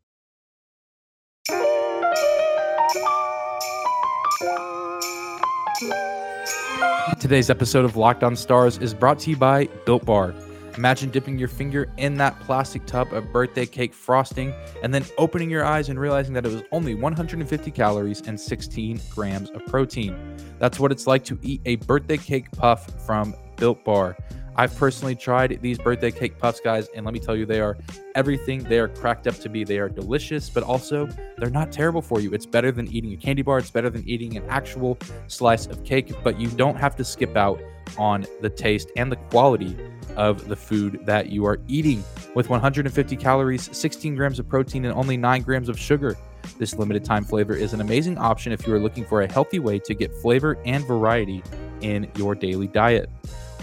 Today's 7.20 7.50
episode 7.50 7.84
of 7.84 7.96
Locked 7.96 8.22
On 8.22 8.36
Stars 8.36 8.78
is 8.78 8.94
brought 8.94 9.18
to 9.20 9.30
you 9.30 9.36
by 9.36 9.66
Built 9.84 10.04
Bar. 10.04 10.34
Imagine 10.76 11.10
dipping 11.10 11.36
your 11.36 11.48
finger 11.48 11.92
in 11.96 12.14
that 12.18 12.38
plastic 12.38 12.86
tub 12.86 13.12
of 13.12 13.32
birthday 13.32 13.66
cake 13.66 13.92
frosting 13.92 14.54
and 14.84 14.94
then 14.94 15.04
opening 15.18 15.50
your 15.50 15.64
eyes 15.64 15.88
and 15.88 15.98
realizing 15.98 16.34
that 16.34 16.46
it 16.46 16.52
was 16.52 16.62
only 16.70 16.94
150 16.94 17.70
calories 17.72 18.20
and 18.28 18.40
16 18.40 19.00
grams 19.10 19.50
of 19.50 19.66
protein. 19.66 20.16
That's 20.60 20.78
what 20.78 20.92
it's 20.92 21.08
like 21.08 21.24
to 21.24 21.38
eat 21.42 21.60
a 21.64 21.76
birthday 21.76 22.16
cake 22.16 22.52
puff 22.52 23.04
from 23.04 23.34
Built 23.56 23.84
Bar. 23.84 24.16
I've 24.58 24.76
personally 24.76 25.14
tried 25.14 25.60
these 25.62 25.78
birthday 25.78 26.10
cake 26.10 26.36
puffs, 26.36 26.58
guys, 26.58 26.88
and 26.92 27.04
let 27.04 27.14
me 27.14 27.20
tell 27.20 27.36
you, 27.36 27.46
they 27.46 27.60
are 27.60 27.78
everything 28.16 28.64
they 28.64 28.80
are 28.80 28.88
cracked 28.88 29.28
up 29.28 29.36
to 29.36 29.48
be. 29.48 29.62
They 29.62 29.78
are 29.78 29.88
delicious, 29.88 30.50
but 30.50 30.64
also 30.64 31.08
they're 31.36 31.48
not 31.48 31.70
terrible 31.70 32.02
for 32.02 32.18
you. 32.18 32.32
It's 32.32 32.44
better 32.44 32.72
than 32.72 32.88
eating 32.88 33.12
a 33.12 33.16
candy 33.16 33.42
bar, 33.42 33.58
it's 33.58 33.70
better 33.70 33.88
than 33.88 34.02
eating 34.08 34.36
an 34.36 34.42
actual 34.48 34.98
slice 35.28 35.66
of 35.66 35.84
cake, 35.84 36.12
but 36.24 36.40
you 36.40 36.48
don't 36.48 36.74
have 36.74 36.96
to 36.96 37.04
skip 37.04 37.36
out 37.36 37.60
on 37.96 38.26
the 38.40 38.50
taste 38.50 38.90
and 38.96 39.12
the 39.12 39.16
quality 39.30 39.76
of 40.16 40.48
the 40.48 40.56
food 40.56 41.06
that 41.06 41.30
you 41.30 41.46
are 41.46 41.60
eating. 41.68 42.02
With 42.34 42.50
150 42.50 43.14
calories, 43.14 43.70
16 43.76 44.16
grams 44.16 44.40
of 44.40 44.48
protein, 44.48 44.84
and 44.84 44.94
only 44.94 45.16
9 45.16 45.42
grams 45.42 45.68
of 45.68 45.78
sugar, 45.78 46.16
this 46.58 46.74
limited 46.74 47.04
time 47.04 47.24
flavor 47.24 47.54
is 47.54 47.74
an 47.74 47.80
amazing 47.80 48.18
option 48.18 48.50
if 48.50 48.66
you 48.66 48.74
are 48.74 48.80
looking 48.80 49.04
for 49.04 49.22
a 49.22 49.32
healthy 49.32 49.60
way 49.60 49.78
to 49.78 49.94
get 49.94 50.12
flavor 50.16 50.58
and 50.64 50.84
variety 50.84 51.44
in 51.80 52.10
your 52.16 52.34
daily 52.34 52.66
diet. 52.66 53.08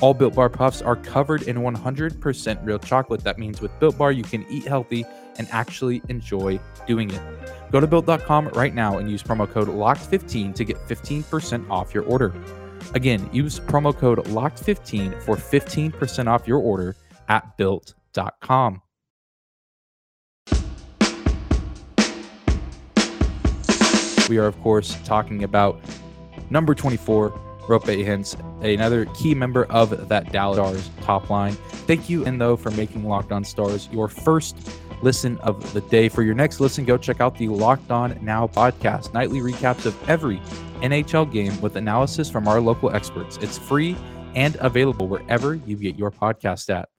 All 0.01 0.13
Built 0.13 0.35
Bar 0.35 0.49
puffs 0.49 0.81
are 0.81 0.95
covered 0.97 1.43
in 1.43 1.57
100% 1.57 2.65
real 2.65 2.79
chocolate. 2.79 3.23
That 3.23 3.39
means 3.39 3.61
with 3.61 3.77
Built 3.79 3.97
Bar, 3.97 4.11
you 4.11 4.23
can 4.23 4.45
eat 4.49 4.65
healthy 4.65 5.05
and 5.37 5.47
actually 5.51 6.01
enjoy 6.09 6.59
doing 6.85 7.11
it. 7.11 7.21
Go 7.71 7.79
to 7.79 7.87
built.com 7.87 8.49
right 8.49 8.73
now 8.73 8.97
and 8.97 9.09
use 9.09 9.23
promo 9.23 9.49
code 9.49 9.67
LOCKED15 9.67 10.55
to 10.55 10.63
get 10.63 10.77
15% 10.87 11.69
off 11.69 11.93
your 11.93 12.03
order. 12.03 12.33
Again, 12.93 13.29
use 13.33 13.59
promo 13.59 13.95
code 13.95 14.19
LOCKED15 14.19 15.21
for 15.23 15.35
15% 15.35 16.27
off 16.27 16.47
your 16.47 16.59
order 16.59 16.95
at 17.27 17.57
built.com. 17.57 18.81
We 24.29 24.39
are, 24.39 24.47
of 24.47 24.59
course, 24.61 24.97
talking 25.03 25.43
about 25.43 25.79
number 26.49 26.73
24, 26.73 27.39
Roope 27.67 28.05
Hintz, 28.05 28.35
another 28.63 29.05
key 29.07 29.33
member 29.33 29.65
of 29.65 30.07
that 30.07 30.31
Dallas 30.31 30.57
Stars 30.57 30.89
top 31.01 31.29
line. 31.29 31.53
Thank 31.87 32.09
you, 32.09 32.25
and 32.25 32.39
though, 32.39 32.55
for 32.55 32.71
making 32.71 33.03
Locked 33.03 33.31
On 33.31 33.43
Stars 33.43 33.89
your 33.91 34.07
first 34.07 34.57
listen 35.01 35.37
of 35.39 35.73
the 35.73 35.81
day. 35.81 36.09
For 36.09 36.23
your 36.23 36.35
next 36.35 36.59
listen, 36.59 36.85
go 36.85 36.97
check 36.97 37.21
out 37.21 37.37
the 37.37 37.47
Locked 37.47 37.91
On 37.91 38.17
Now 38.23 38.47
podcast, 38.47 39.13
nightly 39.13 39.39
recaps 39.39 39.85
of 39.85 40.09
every 40.09 40.37
NHL 40.81 41.31
game 41.31 41.59
with 41.61 41.75
analysis 41.75 42.29
from 42.29 42.47
our 42.47 42.61
local 42.61 42.93
experts. 42.93 43.37
It's 43.41 43.57
free 43.57 43.95
and 44.35 44.57
available 44.59 45.07
wherever 45.07 45.55
you 45.55 45.75
get 45.75 45.97
your 45.97 46.11
podcast 46.11 46.69
at. 46.69 46.89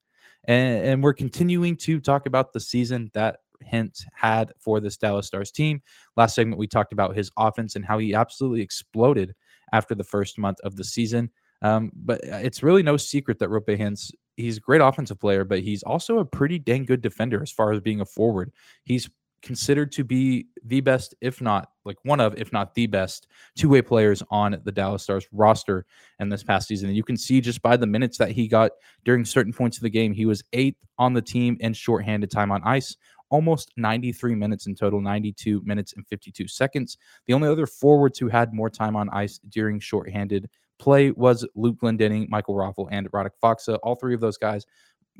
And, 0.45 0.85
and 0.87 1.03
we're 1.03 1.15
continuing 1.15 1.77
to 1.79 2.01
talk 2.01 2.27
about 2.27 2.53
the 2.53 2.61
season 2.61 3.11
that 3.15 3.39
Hintz 3.73 4.05
had 4.15 4.53
for 4.59 4.81
this 4.81 4.97
Dallas 4.97 5.27
Stars 5.27 5.51
team. 5.51 5.83
Last 6.17 6.35
segment, 6.35 6.59
we 6.59 6.67
talked 6.67 6.93
about 6.93 7.17
his 7.17 7.31
offense 7.37 7.77
and 7.77 7.85
how 7.85 7.99
he 7.99 8.15
absolutely 8.15 8.63
exploded 8.63 9.35
after 9.73 9.95
the 9.95 10.05
first 10.05 10.39
month 10.39 10.59
of 10.65 10.77
the 10.77 10.85
season. 10.85 11.31
Um, 11.63 11.91
but 11.95 12.23
uh, 12.29 12.37
it's 12.37 12.63
really 12.63 12.83
no 12.83 12.97
secret 12.97 13.39
that 13.39 13.49
Roope 13.49 13.79
Hintz, 13.79 14.13
he's 14.37 14.59
a 14.59 14.61
great 14.61 14.81
offensive 14.81 15.19
player, 15.19 15.45
but 15.45 15.61
he's 15.61 15.83
also 15.83 16.19
a 16.19 16.25
pretty 16.25 16.59
dang 16.59 16.85
good 16.85 17.01
defender 17.01 17.43
as 17.43 17.51
far 17.51 17.73
as 17.73 17.81
being 17.81 18.01
a 18.01 18.05
forward. 18.05 18.53
He's 18.85 19.09
considered 19.43 19.93
to 19.93 20.03
be 20.03 20.47
the 20.65 20.81
best, 20.81 21.15
if 21.21 21.41
not 21.41 21.69
like 21.85 21.97
one 22.03 22.21
of, 22.21 22.37
if 22.37 22.53
not 22.53 22.75
the 22.75 22.87
best, 22.87 23.29
two 23.57 23.69
way 23.69 23.81
players 23.81 24.23
on 24.31 24.61
the 24.65 24.73
Dallas 24.73 25.05
Stars 25.05 25.27
roster 25.31 25.87
in 26.19 26.29
this 26.29 26.43
past 26.43 26.69
season. 26.69 26.89
And 26.89 26.97
you 26.97 27.05
can 27.05 27.17
see 27.17 27.41
just 27.41 27.63
by 27.63 27.77
the 27.77 27.87
minutes 27.87 28.19
that 28.19 28.33
he 28.33 28.49
got 28.49 28.73
during 29.05 29.25
certain 29.25 29.53
points 29.53 29.77
of 29.77 29.83
the 29.83 29.91
game, 29.91 30.13
he 30.13 30.27
was 30.27 30.43
eighth 30.53 30.79
on 30.99 31.15
the 31.15 31.23
team 31.23 31.57
in 31.61 31.75
shorthanded 31.75 32.31
time 32.31 32.51
on 32.51 32.63
ice, 32.65 32.97
almost 33.31 33.73
93 33.77 34.35
minutes 34.35 34.67
in 34.67 34.75
total, 34.75 35.01
92 35.01 35.63
minutes 35.65 35.93
and 35.95 36.07
52 36.07 36.49
seconds. 36.49 36.99
The 37.27 37.35
only 37.35 37.49
other 37.49 37.67
forwards 37.67 38.19
who 38.19 38.29
had 38.29 38.53
more 38.53 38.71
time 38.71 38.97
on 38.97 39.09
ice 39.11 39.39
during 39.49 39.81
shorthanded 39.81 40.49
play 40.79 41.11
was 41.11 41.47
Luke 41.55 41.79
Glendening, 41.83 42.29
Michael 42.29 42.55
Raffl, 42.55 42.89
and 42.91 43.11
Radek 43.13 43.31
Faksa. 43.43 43.79
All 43.83 43.95
three 43.95 44.15
of 44.15 44.21
those 44.21 44.39
guys 44.39 44.67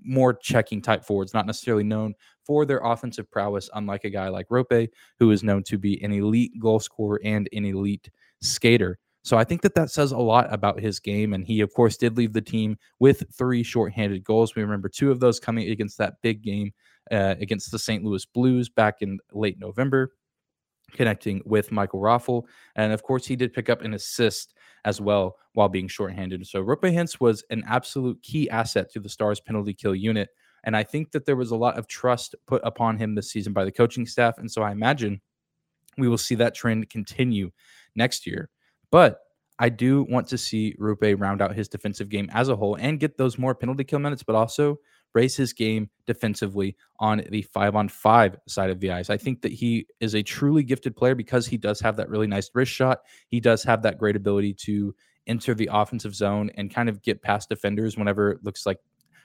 more 0.03 0.35
checking 0.35 0.83
type 0.83 1.05
forwards, 1.05 1.35
not 1.35 1.47
necessarily 1.47 1.85
known 1.85 2.15
for 2.45 2.65
their 2.65 2.81
offensive 2.85 3.31
prowess, 3.31 3.71
unlike 3.75 4.05
a 4.05 4.11
guy 4.11 4.29
like 4.29 4.49
Roope, 4.49 4.89
who 5.19 5.31
is 5.31 5.43
known 5.43 5.63
to 5.65 5.79
be 5.79 6.03
an 6.03 6.13
elite 6.13 6.53
goal 6.61 6.81
scorer 6.81 7.21
and 7.25 7.49
an 7.53 7.65
elite 7.65 8.11
skater. 8.41 8.99
So 9.23 9.37
I 9.37 9.43
think 9.43 9.63
that 9.63 9.75
that 9.75 9.91
says 9.91 10.13
a 10.13 10.19
lot 10.19 10.53
about 10.53 10.79
his 10.79 11.01
game. 11.01 11.33
And 11.33 11.45
he, 11.45 11.61
of 11.61 11.75
course, 11.75 11.97
did 11.97 12.17
leave 12.17 12.33
the 12.33 12.41
team 12.41 12.79
with 13.01 13.25
three 13.37 13.65
shorthanded 13.65 14.23
goals. 14.23 14.55
We 14.55 14.63
remember 14.63 14.89
two 14.89 15.11
of 15.11 15.19
those 15.19 15.41
coming 15.41 15.69
against 15.69 15.99
that 15.99 16.23
big 16.23 16.43
game 16.43 16.73
uh, 17.11 17.35
against 17.41 17.71
the 17.71 17.79
St. 17.79 18.05
Louis 18.05 18.25
Blues 18.25 18.69
back 18.69 18.97
in 19.01 19.19
late 19.33 19.59
November, 19.59 20.13
connecting 20.93 21.43
with 21.45 21.73
Michael 21.73 22.01
Raffl. 22.01 22.45
And 22.75 22.93
of 22.93 23.03
course, 23.03 23.27
he 23.27 23.37
did 23.37 23.53
pick 23.53 23.69
up 23.69 23.83
an 23.83 23.95
assist 23.95 24.55
as 24.85 25.01
well 25.01 25.37
while 25.55 25.69
being 25.69 25.89
shorthanded. 25.89 26.47
So 26.47 26.63
Roope 26.63 26.93
Hintz 26.93 27.21
was 27.21 27.45
an 27.51 27.65
absolute 27.67 28.23
key 28.23 28.49
asset 28.51 28.91
to 28.93 29.01
the 29.01 29.09
Stars 29.09 29.41
penalty 29.41 29.75
kill 29.75 29.95
unit. 29.95 30.29
And 30.65 30.77
I 30.77 30.83
think 30.83 31.13
that 31.13 31.27
there 31.27 31.37
was 31.37 31.51
a 31.51 31.57
lot 31.57 31.79
of 31.79 31.87
trust 31.87 32.35
put 32.47 32.61
upon 32.65 32.99
him 32.99 33.15
this 33.15 33.31
season 33.31 33.53
by 33.53 33.65
the 33.65 33.73
coaching 33.73 34.07
staff. 34.07 34.39
And 34.39 34.51
so 34.51 34.63
I 34.63 34.73
imagine 34.73 35.21
we 35.99 36.09
will 36.09 36.19
see 36.19 36.35
that 36.37 36.55
trend 36.55 36.89
continue 36.91 37.51
next 37.95 38.27
year. 38.27 38.51
But 38.91 39.21
I 39.59 39.69
do 39.69 40.05
want 40.05 40.29
to 40.29 40.39
see 40.39 40.75
Roope 40.79 41.19
round 41.19 41.41
out 41.41 41.55
his 41.55 41.69
defensive 41.69 42.09
game 42.09 42.29
as 42.33 42.49
a 42.49 42.57
whole 42.57 42.77
and 42.77 43.01
get 43.01 43.17
those 43.17 43.39
more 43.39 43.55
penalty 43.55 43.85
kill 43.85 43.99
minutes, 43.99 44.23
but 44.23 44.37
also 44.37 44.79
raise 45.15 45.37
his 45.37 45.53
game 45.53 45.89
defensively 46.07 46.77
on 46.99 47.23
the 47.31 47.43
five 47.43 47.75
on 47.75 47.89
five 47.89 48.37
side 48.47 48.71
of 48.71 48.81
the 48.81 48.91
ice. 48.91 49.11
I 49.11 49.17
think 49.17 49.43
that 49.43 49.53
he 49.53 49.87
is 50.01 50.15
a 50.15 50.23
truly 50.23 50.63
gifted 50.63 50.97
player 50.97 51.15
because 51.15 51.47
he 51.47 51.57
does 51.57 51.81
have 51.81 51.97
that 51.97 52.09
really 52.09 52.27
nice 52.27 52.51
wrist 52.55 52.73
shot. 52.73 53.01
He 53.29 53.41
does 53.41 53.63
have 53.65 53.83
that 53.83 53.99
great 53.99 54.17
ability 54.17 54.55
to 54.65 54.95
enter 55.27 55.55
the 55.55 55.71
offensive 55.73 56.15
zone 56.15 56.51
and 56.57 56.73
kind 56.73 56.89
of 56.89 57.03
get 57.03 57.23
past 57.23 57.49
defenders 57.49 57.97
whenever 57.97 58.31
it 58.31 58.45
looks 58.45 58.67
like 58.67 58.79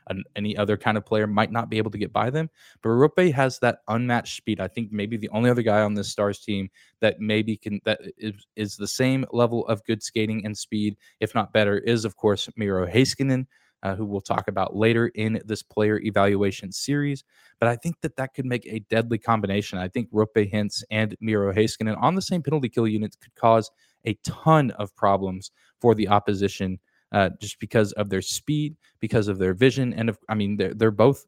an, 0.08 0.24
any 0.36 0.58
other 0.58 0.78
kind 0.78 0.98
of 0.98 1.06
player 1.06 1.28
might 1.28 1.52
not 1.52 1.70
be 1.70 1.78
able 1.78 1.92
to 1.92 1.98
get 1.98 2.14
by 2.14 2.30
them. 2.30 2.50
But 2.82 2.90
Roope 2.90 3.34
has 3.34 3.60
that 3.60 3.80
unmatched 3.88 4.38
speed. 4.38 4.60
I 4.60 4.68
think 4.68 4.92
maybe 4.92 5.18
the 5.18 5.30
only 5.30 5.50
other 5.50 5.62
guy 5.62 5.82
on 5.82 5.94
this 5.94 6.10
Stars 6.10 6.40
team 6.40 6.70
that 7.00 7.20
maybe 7.20 7.58
can 7.58 7.82
that 7.86 8.02
is, 8.18 8.34
is 8.56 8.78
the 8.78 8.88
same 8.88 9.26
level 9.32 9.66
of 9.68 9.84
good 9.86 10.02
skating 10.02 10.46
and 10.46 10.58
speed, 10.58 10.98
if 11.20 11.36
not 11.36 11.54
better, 11.54 11.78
is 11.78 12.06
of 12.06 12.16
course 12.16 12.50
Miro 12.56 12.88
Heiskanen 12.88 13.46
uh, 13.84 13.96
who 13.96 14.06
we'll 14.06 14.22
talk 14.22 14.48
about 14.48 14.76
later 14.76 15.08
in 15.16 15.42
this 15.46 15.64
player 15.64 16.00
evaluation 16.00 16.72
series. 16.72 17.24
But 17.60 17.70
I 17.70 17.76
think 17.76 17.96
that 18.02 18.16
that 18.18 18.34
could 18.34 18.46
make 18.46 18.66
a 18.66 18.80
deadly 18.90 19.18
combination. 19.18 19.80
I 19.80 19.88
think 19.88 20.12
Roope 20.12 20.52
Hintz 20.52 20.84
and 20.92 21.16
Miro 21.20 21.54
Heiskanen 21.54 22.02
on 22.02 22.16
the 22.16 22.22
same 22.22 22.42
penalty 22.42 22.70
kill 22.70 22.88
units 22.88 23.16
could 23.16 23.36
cause 23.36 23.72
a 24.06 24.14
ton 24.24 24.72
of 24.72 24.96
problems 24.96 25.52
for 25.80 25.96
the 25.96 26.08
opposition 26.08 26.80
uh, 27.12 27.30
just 27.40 27.60
because 27.60 27.92
of 27.94 28.10
their 28.10 28.22
speed, 28.22 28.76
because 29.00 29.28
of 29.28 29.38
their 29.38 29.54
vision, 29.54 29.94
and 29.94 30.10
of, 30.10 30.18
I 30.30 30.36
mean 30.36 30.58
they're 30.58 30.74
they're 30.74 30.92
both 30.92 31.26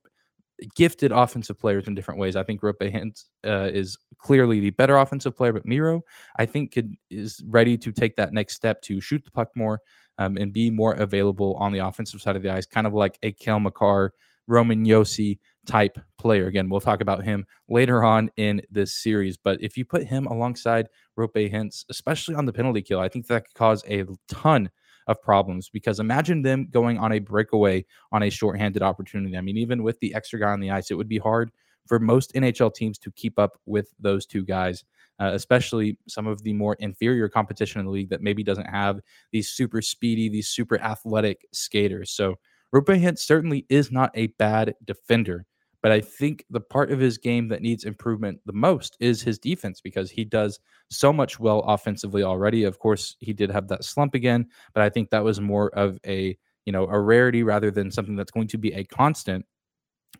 gifted 0.75 1.11
offensive 1.11 1.59
players 1.59 1.87
in 1.87 1.95
different 1.95 2.19
ways. 2.19 2.35
I 2.35 2.43
think 2.43 2.61
Roope 2.61 2.81
Hintz 2.81 3.25
uh, 3.45 3.69
is 3.73 3.97
clearly 4.17 4.59
the 4.59 4.71
better 4.71 4.97
offensive 4.97 5.35
player, 5.35 5.53
but 5.53 5.65
Miro 5.65 6.01
I 6.37 6.45
think 6.45 6.71
could, 6.73 6.95
is 7.09 7.41
ready 7.47 7.77
to 7.77 7.91
take 7.91 8.15
that 8.15 8.33
next 8.33 8.55
step 8.55 8.81
to 8.83 9.01
shoot 9.01 9.23
the 9.23 9.31
puck 9.31 9.49
more, 9.55 9.79
um, 10.17 10.37
and 10.37 10.53
be 10.53 10.69
more 10.69 10.93
available 10.93 11.55
on 11.55 11.71
the 11.71 11.79
offensive 11.79 12.21
side 12.21 12.35
of 12.35 12.43
the 12.43 12.51
ice, 12.51 12.65
kind 12.65 12.87
of 12.87 12.93
like 12.93 13.17
a 13.23 13.31
Cale 13.31 13.59
Makar, 13.59 14.13
Roman 14.47 14.85
Josi 14.85 15.39
type 15.65 15.97
player. 16.17 16.47
Again, 16.47 16.69
we'll 16.69 16.81
talk 16.81 17.01
about 17.01 17.23
him 17.23 17.45
later 17.69 18.03
on 18.03 18.29
in 18.37 18.61
this 18.69 19.01
series. 19.01 19.37
But 19.37 19.61
if 19.61 19.77
you 19.77 19.85
put 19.85 20.03
him 20.03 20.25
alongside 20.27 20.89
Roope 21.17 21.51
Hintz, 21.51 21.85
especially 21.89 22.35
on 22.35 22.45
the 22.45 22.53
penalty 22.53 22.81
kill, 22.81 22.99
I 22.99 23.09
think 23.09 23.27
that 23.27 23.45
could 23.45 23.55
cause 23.55 23.83
a 23.87 24.03
ton 24.27 24.69
of 25.07 25.21
problems 25.21 25.69
because 25.69 25.99
imagine 25.99 26.41
them 26.41 26.67
going 26.71 26.97
on 26.97 27.11
a 27.11 27.19
breakaway 27.19 27.85
on 28.11 28.23
a 28.23 28.29
shorthanded 28.29 28.81
opportunity. 28.81 29.37
I 29.37 29.41
mean, 29.41 29.57
even 29.57 29.83
with 29.83 29.99
the 29.99 30.13
extra 30.13 30.39
guy 30.39 30.51
on 30.51 30.59
the 30.59 30.71
ice, 30.71 30.91
it 30.91 30.95
would 30.95 31.09
be 31.09 31.17
hard 31.17 31.51
for 31.87 31.99
most 31.99 32.33
NHL 32.33 32.73
teams 32.73 32.97
to 32.99 33.11
keep 33.11 33.37
up 33.37 33.59
with 33.65 33.89
those 33.99 34.25
two 34.25 34.43
guys 34.43 34.83
uh, 35.19 35.31
especially 35.33 35.97
some 36.07 36.27
of 36.27 36.43
the 36.43 36.53
more 36.53 36.75
inferior 36.79 37.29
competition 37.29 37.79
in 37.79 37.85
the 37.85 37.91
league 37.91 38.09
that 38.09 38.21
maybe 38.21 38.43
doesn't 38.43 38.65
have 38.65 38.99
these 39.31 39.49
super 39.49 39.81
speedy, 39.81 40.29
these 40.29 40.49
super 40.49 40.79
athletic 40.81 41.45
skaters. 41.51 42.11
So 42.11 42.35
Roope 42.73 42.99
Hintz 42.99 43.19
certainly 43.19 43.65
is 43.69 43.91
not 43.91 44.11
a 44.15 44.27
bad 44.27 44.75
defender, 44.83 45.45
but 45.83 45.91
I 45.91 46.01
think 46.01 46.45
the 46.49 46.61
part 46.61 46.91
of 46.91 46.99
his 46.99 47.19
game 47.19 47.49
that 47.49 47.61
needs 47.61 47.83
improvement 47.85 48.39
the 48.47 48.53
most 48.53 48.97
is 48.99 49.21
his 49.21 49.37
defense 49.37 49.81
because 49.81 50.09
he 50.09 50.25
does 50.25 50.59
so 50.89 51.13
much 51.13 51.39
well 51.39 51.59
offensively 51.67 52.23
already. 52.23 52.63
Of 52.63 52.79
course, 52.79 53.15
he 53.19 53.33
did 53.33 53.51
have 53.51 53.67
that 53.67 53.83
slump 53.83 54.15
again, 54.15 54.47
but 54.73 54.83
I 54.83 54.89
think 54.89 55.11
that 55.11 55.23
was 55.23 55.41
more 55.41 55.69
of 55.75 55.99
a 56.07 56.37
you 56.65 56.73
know 56.73 56.87
a 56.87 56.99
rarity 56.99 57.43
rather 57.43 57.71
than 57.71 57.91
something 57.91 58.15
that's 58.15 58.31
going 58.31 58.47
to 58.49 58.57
be 58.57 58.73
a 58.73 58.83
constant 58.85 59.45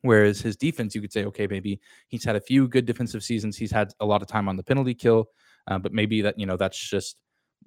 Whereas 0.02 0.42
his 0.42 0.58
defense, 0.58 0.96
you 0.96 1.02
could 1.02 1.14
say, 1.14 1.26
okay, 1.26 1.48
maybe 1.48 1.80
he's 2.10 2.26
had 2.26 2.36
a 2.36 2.42
few 2.42 2.68
good 2.68 2.86
defensive 2.86 3.24
seasons. 3.24 3.56
He's 3.56 3.72
had 3.72 3.94
a 4.00 4.06
lot 4.06 4.22
of 4.22 4.28
time 4.28 4.50
on 4.50 4.58
the 4.58 4.64
penalty 4.64 4.94
kill, 4.94 5.28
uh, 5.68 5.78
but 5.80 5.94
maybe 5.94 6.22
that 6.24 6.38
you 6.38 6.46
know 6.46 6.58
that's 6.58 6.78
just 6.78 7.18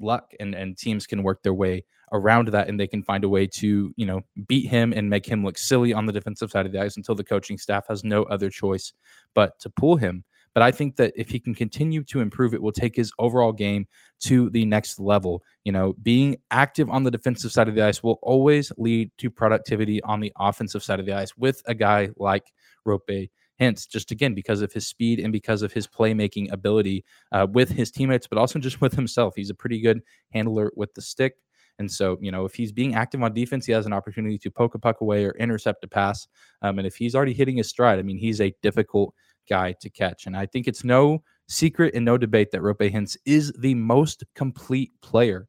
luck, 0.01 0.33
and 0.41 0.55
and 0.55 0.77
teams 0.77 1.07
can 1.07 1.23
work 1.23 1.43
their 1.43 1.55
way 1.55 1.85
around 2.13 2.49
that, 2.49 2.69
and 2.69 2.79
they 2.79 2.87
can 2.87 3.03
find 3.03 3.25
a 3.25 3.29
way 3.29 3.47
to 3.47 3.93
you 3.97 4.07
know 4.07 4.23
beat 4.47 4.69
him 4.69 4.93
and 4.93 5.11
make 5.11 5.27
him 5.27 5.45
look 5.45 5.59
silly 5.59 5.93
on 5.93 6.07
the 6.07 6.13
defensive 6.13 6.51
side 6.51 6.67
of 6.67 6.73
the 6.73 6.81
ice 6.81 6.97
until 6.97 7.15
the 7.15 7.25
coaching 7.25 7.59
staff 7.59 7.87
has 7.89 8.05
no 8.05 8.25
other 8.25 8.51
choice 8.51 8.93
but 9.35 9.59
to 9.61 9.71
pull 9.71 9.97
him. 9.97 10.25
But 10.55 10.63
I 10.63 10.71
think 10.71 10.97
that 10.97 11.13
if 11.17 11.29
he 11.29 11.39
can 11.39 11.55
continue 11.55 12.03
to 12.05 12.21
improve, 12.21 12.55
it 12.55 12.63
will 12.63 12.73
take 12.73 12.97
his 12.97 13.13
overall 13.19 13.53
game 13.53 13.87
to 14.21 14.49
the 14.49 14.65
next 14.65 14.99
level. 14.99 15.43
You 15.65 15.73
know, 15.73 15.95
being 16.03 16.39
active 16.51 16.89
on 16.89 17.03
the 17.03 17.11
defensive 17.11 17.53
side 17.53 17.69
of 17.69 17.75
the 17.75 17.85
ice 17.85 18.03
will 18.03 18.19
always 18.23 18.73
lead 18.79 19.11
to 19.19 19.31
productivity 19.31 20.03
on 20.03 20.21
the 20.21 20.33
offensive 20.39 20.83
side 20.83 20.99
of 20.99 21.05
the 21.05 21.13
ice 21.13 21.37
with 21.37 21.61
a 21.67 21.75
guy 21.75 22.09
like 22.17 22.45
Roope 22.87 23.29
Hintz, 23.61 23.89
just 23.89 24.11
again 24.11 24.35
because 24.35 24.63
of 24.63 24.73
his 24.73 24.87
speed 24.87 25.21
and 25.21 25.31
because 25.31 25.63
of 25.63 25.73
his 25.73 25.87
playmaking 25.87 26.51
ability 26.53 27.05
uh, 27.33 27.47
with 27.51 27.69
his 27.69 27.91
teammates, 27.91 28.27
but 28.27 28.39
also 28.39 28.59
just 28.59 28.81
with 28.81 28.95
himself. 28.95 29.35
He's 29.37 29.51
a 29.51 29.55
pretty 29.55 29.81
good 29.81 30.01
handler 30.33 30.73
with 30.75 30.95
the 30.95 31.03
stick. 31.03 31.35
And 31.79 31.91
so, 31.91 32.17
you 32.21 32.33
know, 32.33 32.45
if 32.45 32.55
he's 32.55 32.73
being 32.73 32.95
active 32.95 33.23
on 33.23 33.35
defense, 33.35 33.67
he 33.67 33.73
has 33.73 33.87
an 33.87 33.93
opportunity 33.93 34.39
to 34.39 34.51
poke 34.51 34.75
a 34.75 34.79
puck 34.79 35.01
away 35.01 35.25
or 35.25 35.33
intercept 35.33 35.85
a 35.85 35.89
pass. 35.89 36.27
Um, 36.63 36.79
and 36.79 36.87
if 36.87 36.97
he's 36.97 37.15
already 37.15 37.35
hitting 37.35 37.57
his 37.57 37.69
stride, 37.69 37.99
I 37.99 38.03
mean, 38.03 38.19
he's 38.19 38.41
a 38.41 38.55
difficult 38.63 39.15
guy 39.49 39.75
to 39.81 39.91
catch. 39.91 40.27
And 40.27 40.37
I 40.37 40.47
think 40.47 40.67
it's 40.67 40.85
no 40.85 41.23
secret 41.49 41.95
and 41.95 42.05
no 42.05 42.19
debate 42.19 42.51
that 42.53 42.63
Roope 42.63 42.93
Hintz 42.93 43.17
is 43.25 43.53
the 43.59 43.75
most 43.75 44.25
complete 44.35 44.93
player 45.03 45.49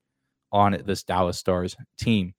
on 0.52 0.82
this 0.86 1.04
Dallas 1.04 1.38
Stars 1.38 1.76
team. 2.00 2.34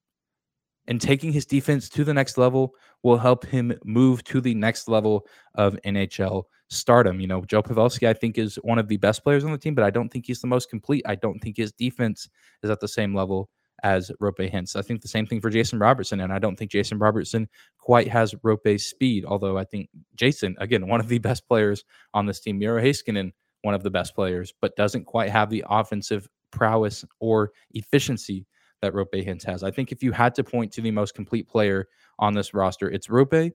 And 0.86 1.00
taking 1.00 1.32
his 1.32 1.44
defense 1.44 1.88
to 1.90 2.04
the 2.04 2.14
next 2.14 2.38
level 2.38 2.72
will 3.02 3.18
help 3.18 3.44
him 3.44 3.78
move 3.84 4.24
to 4.24 4.40
the 4.40 4.54
next 4.54 4.88
level 4.88 5.26
of 5.54 5.78
NHL 5.84 6.44
stardom. 6.70 7.20
You 7.20 7.26
know, 7.26 7.44
Joe 7.44 7.62
Pavelski, 7.62 8.08
I 8.08 8.14
think, 8.14 8.38
is 8.38 8.56
one 8.56 8.78
of 8.78 8.88
the 8.88 8.96
best 8.96 9.22
players 9.22 9.44
on 9.44 9.52
the 9.52 9.58
team, 9.58 9.74
but 9.74 9.84
I 9.84 9.90
don't 9.90 10.08
think 10.08 10.26
he's 10.26 10.40
the 10.40 10.46
most 10.46 10.70
complete. 10.70 11.04
I 11.06 11.14
don't 11.14 11.38
think 11.40 11.58
his 11.58 11.72
defense 11.72 12.28
is 12.62 12.70
at 12.70 12.80
the 12.80 12.88
same 12.88 13.14
level 13.14 13.50
as 13.82 14.10
Roope 14.20 14.52
Hintz. 14.52 14.76
I 14.76 14.82
think 14.82 15.00
the 15.00 15.08
same 15.08 15.26
thing 15.26 15.40
for 15.40 15.50
Jason 15.50 15.78
Robertson, 15.78 16.20
and 16.20 16.32
I 16.32 16.38
don't 16.38 16.56
think 16.56 16.70
Jason 16.70 16.98
Robertson 16.98 17.48
quite 17.78 18.08
has 18.08 18.34
Roope's 18.34 18.86
speed. 18.86 19.24
Although 19.24 19.58
I 19.58 19.64
think 19.64 19.88
Jason, 20.14 20.56
again, 20.58 20.86
one 20.86 21.00
of 21.00 21.08
the 21.08 21.18
best 21.18 21.46
players 21.46 21.84
on 22.14 22.26
this 22.26 22.40
team, 22.40 22.58
Miro 22.58 22.82
Heiskanen, 22.82 23.32
one 23.62 23.74
of 23.74 23.82
the 23.82 23.90
best 23.90 24.14
players, 24.14 24.54
but 24.60 24.76
doesn't 24.76 25.04
quite 25.04 25.30
have 25.30 25.50
the 25.50 25.64
offensive 25.68 26.28
prowess 26.50 27.04
or 27.20 27.52
efficiency 27.72 28.46
that 28.80 28.92
Roope 28.92 29.26
Hintz 29.26 29.44
has. 29.44 29.62
I 29.62 29.70
think 29.70 29.92
if 29.92 30.02
you 30.02 30.12
had 30.12 30.34
to 30.36 30.44
point 30.44 30.72
to 30.72 30.80
the 30.80 30.90
most 30.90 31.14
complete 31.14 31.48
player 31.48 31.88
on 32.18 32.34
this 32.34 32.54
roster, 32.54 32.88
it's 32.88 33.08
Roope, 33.08 33.52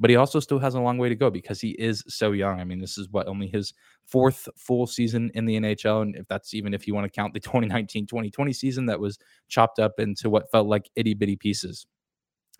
but 0.00 0.10
he 0.10 0.16
also 0.16 0.40
still 0.40 0.58
has 0.58 0.74
a 0.74 0.80
long 0.80 0.98
way 0.98 1.08
to 1.08 1.14
go 1.14 1.30
because 1.30 1.60
he 1.60 1.70
is 1.70 2.04
so 2.08 2.32
young. 2.32 2.60
I 2.60 2.64
mean, 2.64 2.80
this 2.80 2.98
is 2.98 3.08
what 3.10 3.28
only 3.28 3.46
his 3.46 3.72
fourth 4.04 4.48
full 4.56 4.86
season 4.86 5.30
in 5.34 5.46
the 5.46 5.56
NHL. 5.56 6.02
And 6.02 6.16
if 6.16 6.26
that's 6.28 6.54
even 6.54 6.74
if 6.74 6.86
you 6.86 6.94
want 6.94 7.04
to 7.04 7.10
count 7.10 7.34
the 7.34 7.40
2019 7.40 8.06
2020 8.06 8.52
season 8.52 8.86
that 8.86 9.00
was 9.00 9.18
chopped 9.48 9.78
up 9.78 9.98
into 9.98 10.30
what 10.30 10.50
felt 10.50 10.66
like 10.66 10.90
itty 10.96 11.14
bitty 11.14 11.36
pieces. 11.36 11.86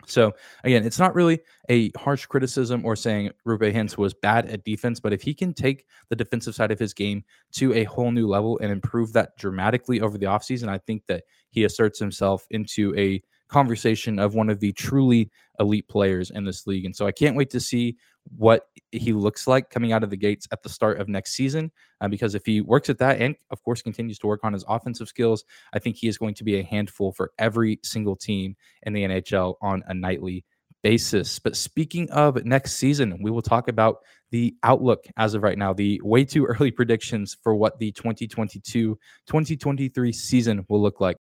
So 0.07 0.33
again, 0.63 0.85
it's 0.85 0.99
not 0.99 1.15
really 1.15 1.39
a 1.69 1.91
harsh 1.97 2.25
criticism 2.25 2.85
or 2.85 2.95
saying 2.95 3.31
Roope 3.47 3.73
Hintz 3.73 3.97
was 3.97 4.13
bad 4.13 4.45
at 4.47 4.63
defense, 4.63 4.99
but 4.99 5.13
if 5.13 5.21
he 5.21 5.33
can 5.33 5.53
take 5.53 5.85
the 6.09 6.15
defensive 6.15 6.53
side 6.53 6.71
of 6.71 6.79
his 6.79 6.93
game 6.93 7.23
to 7.53 7.73
a 7.73 7.85
whole 7.85 8.11
new 8.11 8.27
level 8.27 8.59
and 8.61 8.71
improve 8.71 9.13
that 9.13 9.37
dramatically 9.37 10.01
over 10.01 10.17
the 10.17 10.25
offseason, 10.27 10.67
I 10.67 10.77
think 10.79 11.03
that 11.07 11.23
he 11.49 11.63
asserts 11.63 11.97
himself 11.97 12.45
into 12.51 12.93
a 12.97 13.21
conversation 13.47 14.19
of 14.19 14.35
one 14.35 14.49
of 14.49 14.59
the 14.59 14.71
truly 14.73 15.29
elite 15.59 15.87
players 15.87 16.31
in 16.31 16.43
this 16.43 16.67
league. 16.67 16.85
And 16.85 16.95
so 16.95 17.07
I 17.07 17.11
can't 17.11 17.35
wait 17.35 17.49
to 17.51 17.59
see 17.59 17.95
what 18.37 18.67
he 18.91 19.13
looks 19.13 19.47
like 19.47 19.69
coming 19.69 19.91
out 19.91 20.03
of 20.03 20.09
the 20.09 20.17
gates 20.17 20.47
at 20.51 20.63
the 20.63 20.69
start 20.69 20.99
of 20.99 21.07
next 21.07 21.33
season. 21.33 21.71
Uh, 22.01 22.07
because 22.07 22.35
if 22.35 22.45
he 22.45 22.61
works 22.61 22.89
at 22.89 22.97
that 22.97 23.21
and, 23.21 23.35
of 23.51 23.61
course, 23.63 23.81
continues 23.81 24.19
to 24.19 24.27
work 24.27 24.41
on 24.43 24.53
his 24.53 24.65
offensive 24.67 25.07
skills, 25.07 25.43
I 25.73 25.79
think 25.79 25.95
he 25.95 26.07
is 26.07 26.17
going 26.17 26.33
to 26.35 26.43
be 26.43 26.59
a 26.59 26.63
handful 26.63 27.11
for 27.11 27.31
every 27.37 27.79
single 27.83 28.15
team 28.15 28.55
in 28.83 28.93
the 28.93 29.03
NHL 29.03 29.55
on 29.61 29.83
a 29.87 29.93
nightly 29.93 30.43
basis. 30.85 31.39
But 31.39 31.55
speaking 31.55 32.09
of 32.11 32.45
next 32.45 32.73
season, 32.73 33.17
we 33.19 33.31
will 33.31 33.41
talk 33.41 33.67
about 33.69 33.99
the 34.29 34.55
outlook 34.61 35.05
as 35.17 35.33
of 35.33 35.41
right 35.41 35.57
now, 35.57 35.73
the 35.73 35.99
way 36.03 36.23
too 36.25 36.45
early 36.45 36.69
predictions 36.79 37.35
for 37.41 37.55
what 37.55 37.79
the 37.79 37.91
2022 37.93 38.97
2023 39.25 40.11
season 40.11 40.65
will 40.69 40.81
look 40.81 40.99
like. 41.01 41.17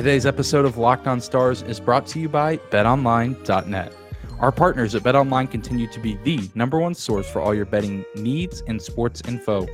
Today's 0.00 0.24
episode 0.24 0.64
of 0.64 0.78
Locked 0.78 1.06
On 1.06 1.20
Stars 1.20 1.60
is 1.60 1.78
brought 1.78 2.06
to 2.06 2.18
you 2.18 2.26
by 2.26 2.56
betonline.net. 2.56 3.94
Our 4.38 4.50
partners 4.50 4.94
at 4.94 5.02
BetOnline 5.02 5.50
continue 5.50 5.86
to 5.88 6.00
be 6.00 6.14
the 6.24 6.48
number 6.54 6.78
one 6.78 6.94
source 6.94 7.30
for 7.30 7.42
all 7.42 7.54
your 7.54 7.66
betting 7.66 8.06
needs 8.14 8.62
and 8.66 8.80
sports 8.80 9.20
info. 9.28 9.66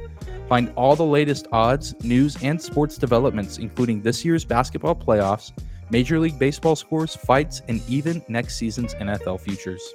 Find 0.49 0.73
all 0.75 0.97
the 0.97 1.05
latest 1.05 1.47
odds, 1.53 1.95
news, 2.03 2.43
and 2.43 2.61
sports 2.61 2.99
developments, 2.99 3.59
including 3.59 4.03
this 4.03 4.25
year's 4.25 4.45
basketball 4.45 4.97
playoffs, 4.97 5.53
Major 5.91 6.19
League 6.19 6.41
Baseball 6.41 6.75
scores, 6.75 7.15
fights, 7.15 7.63
and 7.69 7.81
even 7.89 8.21
next 8.27 8.57
season's 8.57 8.95
NFL 8.95 9.39
futures. 9.43 9.95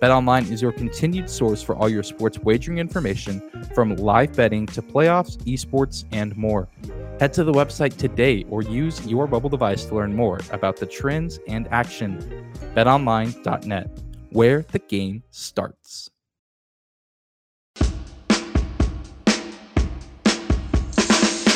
BetOnline 0.00 0.52
is 0.52 0.62
your 0.62 0.70
continued 0.70 1.28
source 1.28 1.64
for 1.64 1.74
all 1.74 1.88
your 1.88 2.04
sports 2.04 2.38
wagering 2.38 2.78
information, 2.78 3.42
from 3.74 3.96
live 3.96 4.36
betting 4.36 4.66
to 4.66 4.82
playoffs, 4.82 5.36
esports, 5.38 6.04
and 6.12 6.36
more. 6.36 6.68
Head 7.20 7.32
to 7.34 7.44
the 7.44 7.52
website 7.52 7.96
today 7.96 8.44
or 8.50 8.62
use 8.62 9.06
your 9.06 9.28
mobile 9.28 9.48
device 9.48 9.84
to 9.84 9.94
learn 9.94 10.16
more 10.16 10.40
about 10.50 10.76
the 10.76 10.86
trends 10.86 11.38
and 11.46 11.68
action. 11.70 12.18
BetOnline.net, 12.74 13.98
where 14.30 14.62
the 14.72 14.80
game 14.80 15.22
starts. 15.30 16.10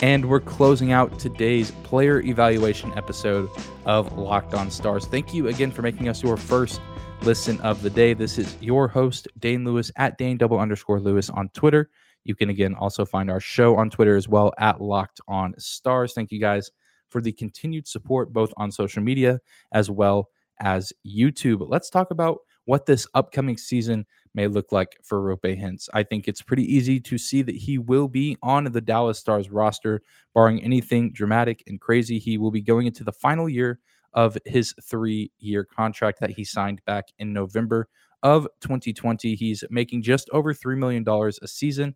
And 0.01 0.27
we're 0.27 0.39
closing 0.39 0.93
out 0.93 1.19
today's 1.19 1.73
player 1.83 2.21
evaluation 2.21 2.97
episode 2.97 3.51
of 3.85 4.17
Locked 4.17 4.55
On 4.55 4.71
Stars. 4.71 5.07
Thank 5.07 5.35
you 5.35 5.49
again 5.49 5.73
for 5.73 5.83
making 5.83 6.09
us 6.09 6.23
your 6.23 6.37
first 6.37 6.81
listen 7.23 7.61
of 7.63 7.83
the 7.83 7.91
day. 7.91 8.15
This 8.15 8.39
is 8.39 8.57
your 8.61 8.87
host, 8.87 9.27
Dane 9.41 9.65
Lewis, 9.65 9.91
at 9.97 10.19
Dane 10.19 10.37
double 10.37 10.61
underscore 10.61 11.01
Lewis 11.01 11.31
on 11.31 11.49
Twitter. 11.49 11.91
You 12.29 12.35
can 12.35 12.51
again 12.51 12.75
also 12.75 13.07
find 13.07 13.31
our 13.31 13.41
show 13.41 13.77
on 13.77 13.89
Twitter 13.89 14.15
as 14.15 14.29
well 14.29 14.53
at 14.59 14.83
Locked 14.83 15.23
On 15.29 15.55
Stars. 15.57 16.13
Thank 16.13 16.31
you 16.31 16.39
guys 16.39 16.71
for 17.09 17.23
the 17.23 17.33
continued 17.33 17.89
support 17.89 18.35
both 18.35 18.53
on 18.59 18.71
social 18.71 19.03
media 19.03 19.41
as 19.73 19.91
well 19.91 20.29
as 20.61 20.93
YouTube. 21.07 21.67
Let's 21.67 21.89
talk 21.89 22.11
about 22.11 22.41
what 22.67 22.85
this 22.85 23.07
upcoming 23.15 23.57
season 23.57 24.05
may 24.35 24.47
look 24.47 24.73
like 24.73 24.99
for 25.03 25.23
Roope 25.23 25.59
Hintz. 25.59 25.89
I 25.95 26.03
think 26.03 26.29
it's 26.29 26.43
pretty 26.43 26.65
easy 26.65 27.01
to 27.01 27.17
see 27.17 27.41
that 27.41 27.57
he 27.57 27.79
will 27.79 28.09
be 28.09 28.37
on 28.43 28.65
the 28.65 28.83
Dallas 28.83 29.19
Stars 29.19 29.49
roster, 29.49 30.03
barring 30.35 30.63
anything 30.63 31.11
dramatic 31.15 31.63
and 31.67 31.81
crazy. 31.81 32.19
He 32.19 32.37
will 32.37 32.51
be 32.51 32.61
going 32.61 32.87
into 32.87 33.05
the 33.05 33.13
final 33.13 33.49
year 33.49 33.79
of 34.13 34.37
his 34.45 34.75
three 34.83 35.33
year 35.39 35.65
contract 35.65 36.21
that 36.21 36.33
he 36.33 36.45
signed 36.45 36.83
back 36.85 37.07
in 37.19 37.33
November 37.33 37.89
of 38.23 38.47
2020. 38.61 39.35
He's 39.35 39.65
making 39.71 40.03
just 40.03 40.29
over 40.31 40.53
$3 40.53 40.77
million 40.77 41.05
a 41.09 41.49
season. 41.49 41.95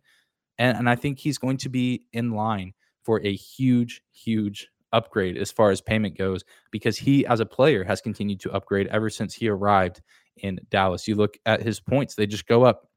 And, 0.57 0.77
and 0.77 0.89
I 0.89 0.95
think 0.95 1.19
he's 1.19 1.37
going 1.37 1.57
to 1.57 1.69
be 1.69 2.05
in 2.13 2.31
line 2.31 2.73
for 3.03 3.19
a 3.21 3.33
huge, 3.33 4.01
huge 4.11 4.69
upgrade 4.91 5.37
as 5.37 5.51
far 5.51 5.71
as 5.71 5.81
payment 5.81 6.17
goes 6.17 6.43
because 6.71 6.97
he, 6.97 7.25
as 7.25 7.39
a 7.39 7.45
player, 7.45 7.83
has 7.83 7.99
continued 7.99 8.39
to 8.41 8.51
upgrade 8.51 8.87
ever 8.87 9.09
since 9.09 9.33
he 9.33 9.49
arrived 9.49 10.01
in 10.37 10.59
Dallas. 10.69 11.07
You 11.07 11.15
look 11.15 11.37
at 11.45 11.61
his 11.61 11.79
points, 11.79 12.15
they 12.15 12.27
just 12.27 12.47
go 12.47 12.63
up 12.63 12.87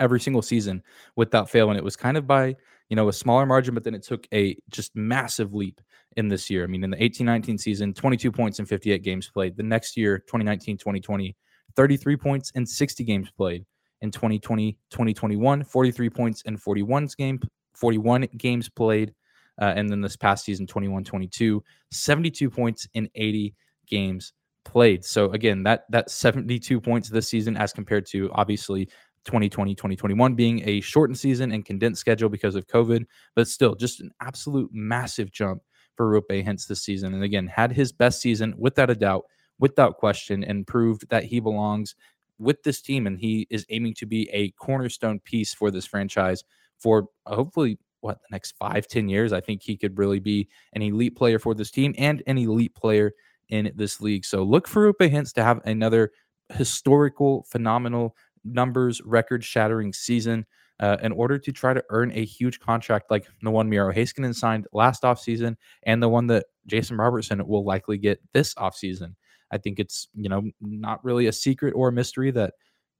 every 0.00 0.20
single 0.20 0.42
season 0.42 0.82
without 1.16 1.50
fail. 1.50 1.70
And 1.70 1.78
it 1.78 1.84
was 1.84 1.96
kind 1.96 2.16
of 2.16 2.26
by, 2.26 2.56
you 2.88 2.96
know, 2.96 3.08
a 3.08 3.12
smaller 3.12 3.46
margin, 3.46 3.74
but 3.74 3.84
then 3.84 3.94
it 3.94 4.02
took 4.02 4.26
a 4.32 4.56
just 4.70 4.94
massive 4.94 5.54
leap 5.54 5.80
in 6.16 6.28
this 6.28 6.50
year. 6.50 6.64
I 6.64 6.66
mean, 6.66 6.84
in 6.84 6.90
the 6.90 7.02
18 7.02 7.26
19 7.26 7.58
season, 7.58 7.94
22 7.94 8.30
points 8.30 8.58
in 8.58 8.66
58 8.66 9.02
games 9.02 9.28
played. 9.28 9.56
The 9.56 9.62
next 9.62 9.96
year, 9.96 10.18
2019 10.18 10.76
2020, 10.78 11.36
33 11.76 12.16
points 12.16 12.50
in 12.52 12.66
60 12.66 13.04
games 13.04 13.30
played 13.30 13.64
in 14.04 14.10
2020 14.10 14.78
2021 14.90 15.64
43 15.64 16.10
points 16.10 16.42
in 16.42 16.56
41 16.56 17.08
game 17.18 17.40
41 17.74 18.28
games 18.36 18.68
played 18.68 19.12
uh, 19.60 19.72
and 19.76 19.88
then 19.88 20.00
this 20.00 20.16
past 20.16 20.44
season 20.44 20.66
21 20.66 21.02
22 21.02 21.62
72 21.90 22.50
points 22.50 22.86
in 22.94 23.08
80 23.14 23.54
games 23.86 24.32
played. 24.64 25.04
So 25.04 25.30
again 25.32 25.62
that 25.64 25.84
that 25.90 26.10
72 26.10 26.80
points 26.80 27.08
this 27.08 27.28
season 27.28 27.56
as 27.56 27.72
compared 27.72 28.06
to 28.06 28.30
obviously 28.32 28.86
2020 29.24 29.74
2021 29.74 30.34
being 30.34 30.68
a 30.68 30.80
shortened 30.80 31.18
season 31.18 31.52
and 31.52 31.64
condensed 31.64 32.00
schedule 32.00 32.28
because 32.28 32.56
of 32.56 32.66
covid 32.66 33.06
but 33.34 33.48
still 33.48 33.74
just 33.74 34.00
an 34.00 34.10
absolute 34.20 34.68
massive 34.72 35.32
jump 35.32 35.62
for 35.96 36.10
Roope 36.10 36.44
Hintz 36.44 36.66
this 36.66 36.82
season. 36.82 37.14
And 37.14 37.22
again 37.22 37.46
had 37.46 37.72
his 37.72 37.92
best 37.92 38.20
season 38.20 38.54
without 38.58 38.90
a 38.90 38.94
doubt 38.94 39.24
without 39.58 39.96
question 39.96 40.42
and 40.44 40.66
proved 40.66 41.08
that 41.10 41.24
he 41.24 41.40
belongs 41.40 41.94
with 42.38 42.62
this 42.62 42.80
team, 42.80 43.06
and 43.06 43.18
he 43.18 43.46
is 43.50 43.66
aiming 43.70 43.94
to 43.94 44.06
be 44.06 44.28
a 44.30 44.50
cornerstone 44.52 45.20
piece 45.20 45.54
for 45.54 45.70
this 45.70 45.86
franchise 45.86 46.44
for 46.78 47.08
hopefully 47.26 47.78
what 48.00 48.20
the 48.20 48.28
next 48.32 48.54
five, 48.58 48.86
ten 48.86 49.08
years. 49.08 49.32
I 49.32 49.40
think 49.40 49.62
he 49.62 49.76
could 49.76 49.98
really 49.98 50.20
be 50.20 50.48
an 50.74 50.82
elite 50.82 51.16
player 51.16 51.38
for 51.38 51.54
this 51.54 51.70
team 51.70 51.94
and 51.96 52.22
an 52.26 52.38
elite 52.38 52.74
player 52.74 53.12
in 53.48 53.72
this 53.74 54.00
league. 54.00 54.24
So 54.24 54.42
look 54.42 54.68
for 54.68 54.92
Roope 54.92 55.10
Hintz 55.10 55.32
to 55.34 55.44
have 55.44 55.60
another 55.64 56.12
historical, 56.52 57.44
phenomenal 57.50 58.16
numbers, 58.44 59.00
record 59.04 59.44
shattering 59.44 59.92
season. 59.92 60.46
Uh, 60.80 60.96
in 61.04 61.12
order 61.12 61.38
to 61.38 61.52
try 61.52 61.72
to 61.72 61.84
earn 61.90 62.10
a 62.16 62.24
huge 62.24 62.58
contract 62.58 63.08
like 63.08 63.28
the 63.42 63.50
one 63.50 63.68
Miro 63.68 63.92
Heiskanen 63.92 64.34
signed 64.34 64.66
last 64.72 65.04
offseason 65.04 65.54
and 65.84 66.02
the 66.02 66.08
one 66.08 66.26
that 66.26 66.46
Jason 66.66 66.96
Robertson 66.96 67.46
will 67.46 67.64
likely 67.64 67.96
get 67.96 68.20
this 68.32 68.54
offseason. 68.54 69.14
I 69.50 69.58
think 69.58 69.78
it's, 69.78 70.08
you 70.14 70.28
know, 70.28 70.42
not 70.60 71.04
really 71.04 71.26
a 71.26 71.32
secret 71.32 71.72
or 71.76 71.88
a 71.88 71.92
mystery 71.92 72.30
that 72.32 72.54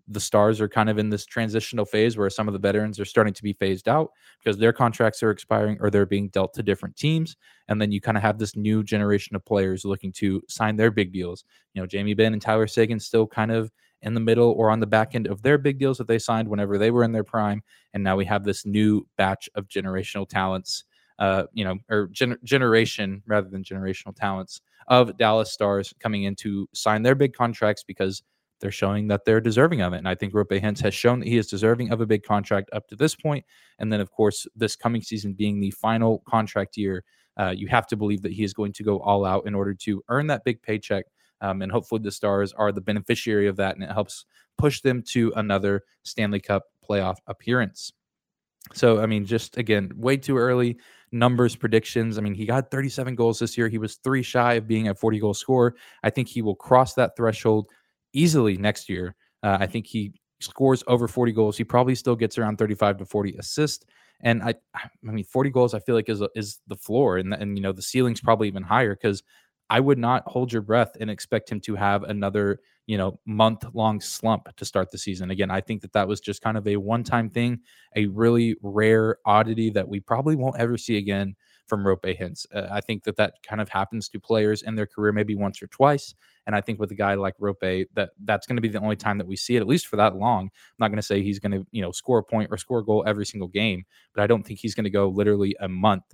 the 0.08 0.20
stars 0.20 0.60
are 0.60 0.68
kind 0.68 0.90
of 0.90 0.98
in 0.98 1.08
this 1.08 1.24
transitional 1.24 1.84
phase 1.84 2.16
where 2.16 2.28
some 2.28 2.46
of 2.46 2.52
the 2.52 2.58
veterans 2.58 3.00
are 3.00 3.06
starting 3.06 3.32
to 3.32 3.42
be 3.42 3.54
phased 3.54 3.88
out 3.88 4.10
because 4.38 4.58
their 4.58 4.72
contracts 4.72 5.22
are 5.22 5.30
expiring 5.30 5.78
or 5.80 5.90
they're 5.90 6.04
being 6.04 6.28
dealt 6.28 6.52
to 6.54 6.62
different 6.62 6.94
teams. 6.96 7.36
And 7.68 7.80
then 7.80 7.90
you 7.90 8.00
kind 8.00 8.16
of 8.16 8.22
have 8.22 8.38
this 8.38 8.54
new 8.54 8.82
generation 8.82 9.34
of 9.34 9.44
players 9.44 9.84
looking 9.84 10.12
to 10.12 10.42
sign 10.48 10.76
their 10.76 10.90
big 10.90 11.12
deals. 11.12 11.44
You 11.72 11.80
know, 11.80 11.86
Jamie 11.86 12.14
Benn 12.14 12.34
and 12.34 12.42
Tyler 12.42 12.66
Seguin 12.66 13.00
still 13.00 13.26
kind 13.26 13.50
of 13.50 13.70
in 14.02 14.12
the 14.12 14.20
middle 14.20 14.52
or 14.52 14.70
on 14.70 14.80
the 14.80 14.86
back 14.86 15.14
end 15.14 15.26
of 15.26 15.40
their 15.40 15.56
big 15.56 15.78
deals 15.78 15.96
that 15.96 16.06
they 16.06 16.18
signed 16.18 16.48
whenever 16.48 16.76
they 16.76 16.90
were 16.90 17.04
in 17.04 17.12
their 17.12 17.24
prime. 17.24 17.62
And 17.94 18.04
now 18.04 18.16
we 18.16 18.26
have 18.26 18.44
this 18.44 18.66
new 18.66 19.06
batch 19.16 19.48
of 19.54 19.68
generational 19.68 20.28
talents, 20.28 20.84
uh, 21.18 21.44
you 21.54 21.64
know, 21.64 21.78
or 21.88 22.08
gen- 22.08 22.38
generation 22.44 23.22
rather 23.26 23.48
than 23.48 23.64
generational 23.64 24.14
talents 24.14 24.60
of 24.88 25.16
Dallas 25.16 25.52
Stars 25.52 25.94
coming 26.00 26.24
in 26.24 26.34
to 26.36 26.68
sign 26.72 27.02
their 27.02 27.14
big 27.14 27.32
contracts 27.32 27.84
because 27.84 28.22
they're 28.60 28.70
showing 28.70 29.08
that 29.08 29.24
they're 29.24 29.40
deserving 29.40 29.82
of 29.82 29.92
it. 29.92 29.98
And 29.98 30.08
I 30.08 30.14
think 30.14 30.32
Roope 30.32 30.60
Hintz 30.60 30.80
has 30.82 30.94
shown 30.94 31.20
that 31.20 31.28
he 31.28 31.36
is 31.36 31.48
deserving 31.48 31.92
of 31.92 32.00
a 32.00 32.06
big 32.06 32.22
contract 32.22 32.70
up 32.72 32.88
to 32.88 32.96
this 32.96 33.14
point. 33.14 33.44
And 33.78 33.92
then, 33.92 34.00
of 34.00 34.10
course, 34.10 34.46
this 34.56 34.76
coming 34.76 35.02
season 35.02 35.34
being 35.34 35.60
the 35.60 35.70
final 35.72 36.22
contract 36.26 36.76
year, 36.76 37.04
uh, 37.36 37.52
you 37.54 37.66
have 37.68 37.86
to 37.88 37.96
believe 37.96 38.22
that 38.22 38.32
he 38.32 38.44
is 38.44 38.54
going 38.54 38.72
to 38.74 38.82
go 38.82 39.00
all 39.00 39.24
out 39.24 39.46
in 39.46 39.54
order 39.54 39.74
to 39.74 40.02
earn 40.08 40.28
that 40.28 40.44
big 40.44 40.62
paycheck. 40.62 41.06
Um, 41.40 41.62
and 41.62 41.70
hopefully, 41.70 42.00
the 42.02 42.12
Stars 42.12 42.52
are 42.54 42.72
the 42.72 42.80
beneficiary 42.80 43.48
of 43.48 43.56
that, 43.56 43.74
and 43.74 43.84
it 43.84 43.90
helps 43.90 44.24
push 44.56 44.80
them 44.80 45.02
to 45.08 45.32
another 45.36 45.82
Stanley 46.04 46.40
Cup 46.40 46.62
playoff 46.88 47.16
appearance. 47.26 47.92
So, 48.72 49.00
I 49.00 49.06
mean, 49.06 49.26
just 49.26 49.58
again, 49.58 49.92
way 49.94 50.16
too 50.16 50.38
early 50.38 50.78
numbers 51.14 51.56
predictions. 51.56 52.18
I 52.18 52.20
mean, 52.20 52.34
he 52.34 52.44
got 52.44 52.70
37 52.70 53.14
goals 53.14 53.38
this 53.38 53.56
year. 53.56 53.68
He 53.68 53.78
was 53.78 53.96
three 53.96 54.22
shy 54.22 54.54
of 54.54 54.66
being 54.66 54.88
a 54.88 54.94
40 54.94 55.20
goal 55.20 55.32
scorer. 55.32 55.76
I 56.02 56.10
think 56.10 56.28
he 56.28 56.42
will 56.42 56.56
cross 56.56 56.94
that 56.94 57.16
threshold 57.16 57.70
easily 58.12 58.56
next 58.56 58.88
year. 58.88 59.14
Uh, 59.42 59.58
I 59.60 59.66
think 59.66 59.86
he 59.86 60.12
scores 60.40 60.84
over 60.86 61.08
40 61.08 61.32
goals, 61.32 61.56
he 61.56 61.64
probably 61.64 61.94
still 61.94 62.16
gets 62.16 62.36
around 62.36 62.58
35 62.58 62.98
to 62.98 63.06
40 63.06 63.36
assists. 63.38 63.86
And 64.20 64.42
I, 64.42 64.54
I 64.74 64.88
mean, 65.02 65.24
40 65.24 65.50
goals, 65.50 65.74
I 65.74 65.80
feel 65.80 65.94
like 65.94 66.08
is 66.08 66.22
is 66.34 66.60
the 66.68 66.76
floor, 66.76 67.18
and 67.18 67.34
and 67.34 67.58
you 67.58 67.62
know 67.62 67.72
the 67.72 67.82
ceiling's 67.82 68.20
probably 68.20 68.48
even 68.48 68.62
higher 68.62 68.94
because 68.94 69.22
I 69.68 69.80
would 69.80 69.98
not 69.98 70.22
hold 70.26 70.52
your 70.52 70.62
breath 70.62 70.96
and 71.00 71.10
expect 71.10 71.50
him 71.50 71.60
to 71.62 71.74
have 71.74 72.04
another 72.04 72.60
you 72.86 72.98
know 72.98 73.18
month 73.26 73.64
long 73.74 74.00
slump 74.00 74.54
to 74.56 74.64
start 74.64 74.90
the 74.90 74.98
season. 74.98 75.30
Again, 75.30 75.50
I 75.50 75.60
think 75.60 75.82
that 75.82 75.92
that 75.92 76.08
was 76.08 76.20
just 76.20 76.42
kind 76.42 76.56
of 76.56 76.66
a 76.66 76.76
one 76.76 77.04
time 77.04 77.30
thing, 77.30 77.60
a 77.96 78.06
really 78.06 78.56
rare 78.62 79.18
oddity 79.24 79.70
that 79.70 79.88
we 79.88 80.00
probably 80.00 80.36
won't 80.36 80.58
ever 80.58 80.76
see 80.76 80.96
again 80.96 81.34
from 81.66 81.84
Roope 81.84 82.18
Hintz. 82.18 82.46
Uh, 82.54 82.68
I 82.70 82.80
think 82.80 83.04
that 83.04 83.16
that 83.16 83.34
kind 83.42 83.60
of 83.60 83.68
happens 83.68 84.08
to 84.10 84.20
players 84.20 84.62
in 84.62 84.74
their 84.74 84.86
career 84.86 85.12
maybe 85.12 85.34
once 85.34 85.62
or 85.62 85.66
twice. 85.68 86.14
And 86.46 86.54
I 86.54 86.60
think 86.60 86.78
with 86.78 86.90
a 86.90 86.94
guy 86.94 87.14
like 87.14 87.38
Roope, 87.38 87.86
that 87.94 88.10
that's 88.24 88.46
going 88.46 88.56
to 88.56 88.62
be 88.62 88.68
the 88.68 88.80
only 88.80 88.96
time 88.96 89.16
that 89.18 89.26
we 89.26 89.36
see 89.36 89.56
it, 89.56 89.60
at 89.60 89.66
least 89.66 89.86
for 89.86 89.96
that 89.96 90.16
long. 90.16 90.44
I'm 90.44 90.50
not 90.78 90.88
going 90.88 90.96
to 90.96 91.02
say 91.02 91.22
he's 91.22 91.38
going 91.38 91.52
to, 91.52 91.66
you 91.70 91.80
know, 91.80 91.90
score 91.90 92.18
a 92.18 92.22
point 92.22 92.50
or 92.50 92.58
score 92.58 92.80
a 92.80 92.84
goal 92.84 93.02
every 93.06 93.24
single 93.24 93.48
game, 93.48 93.84
but 94.14 94.22
I 94.22 94.26
don't 94.26 94.42
think 94.42 94.58
he's 94.58 94.74
going 94.74 94.84
to 94.84 94.90
go 94.90 95.08
literally 95.08 95.56
a 95.60 95.68
month 95.68 96.04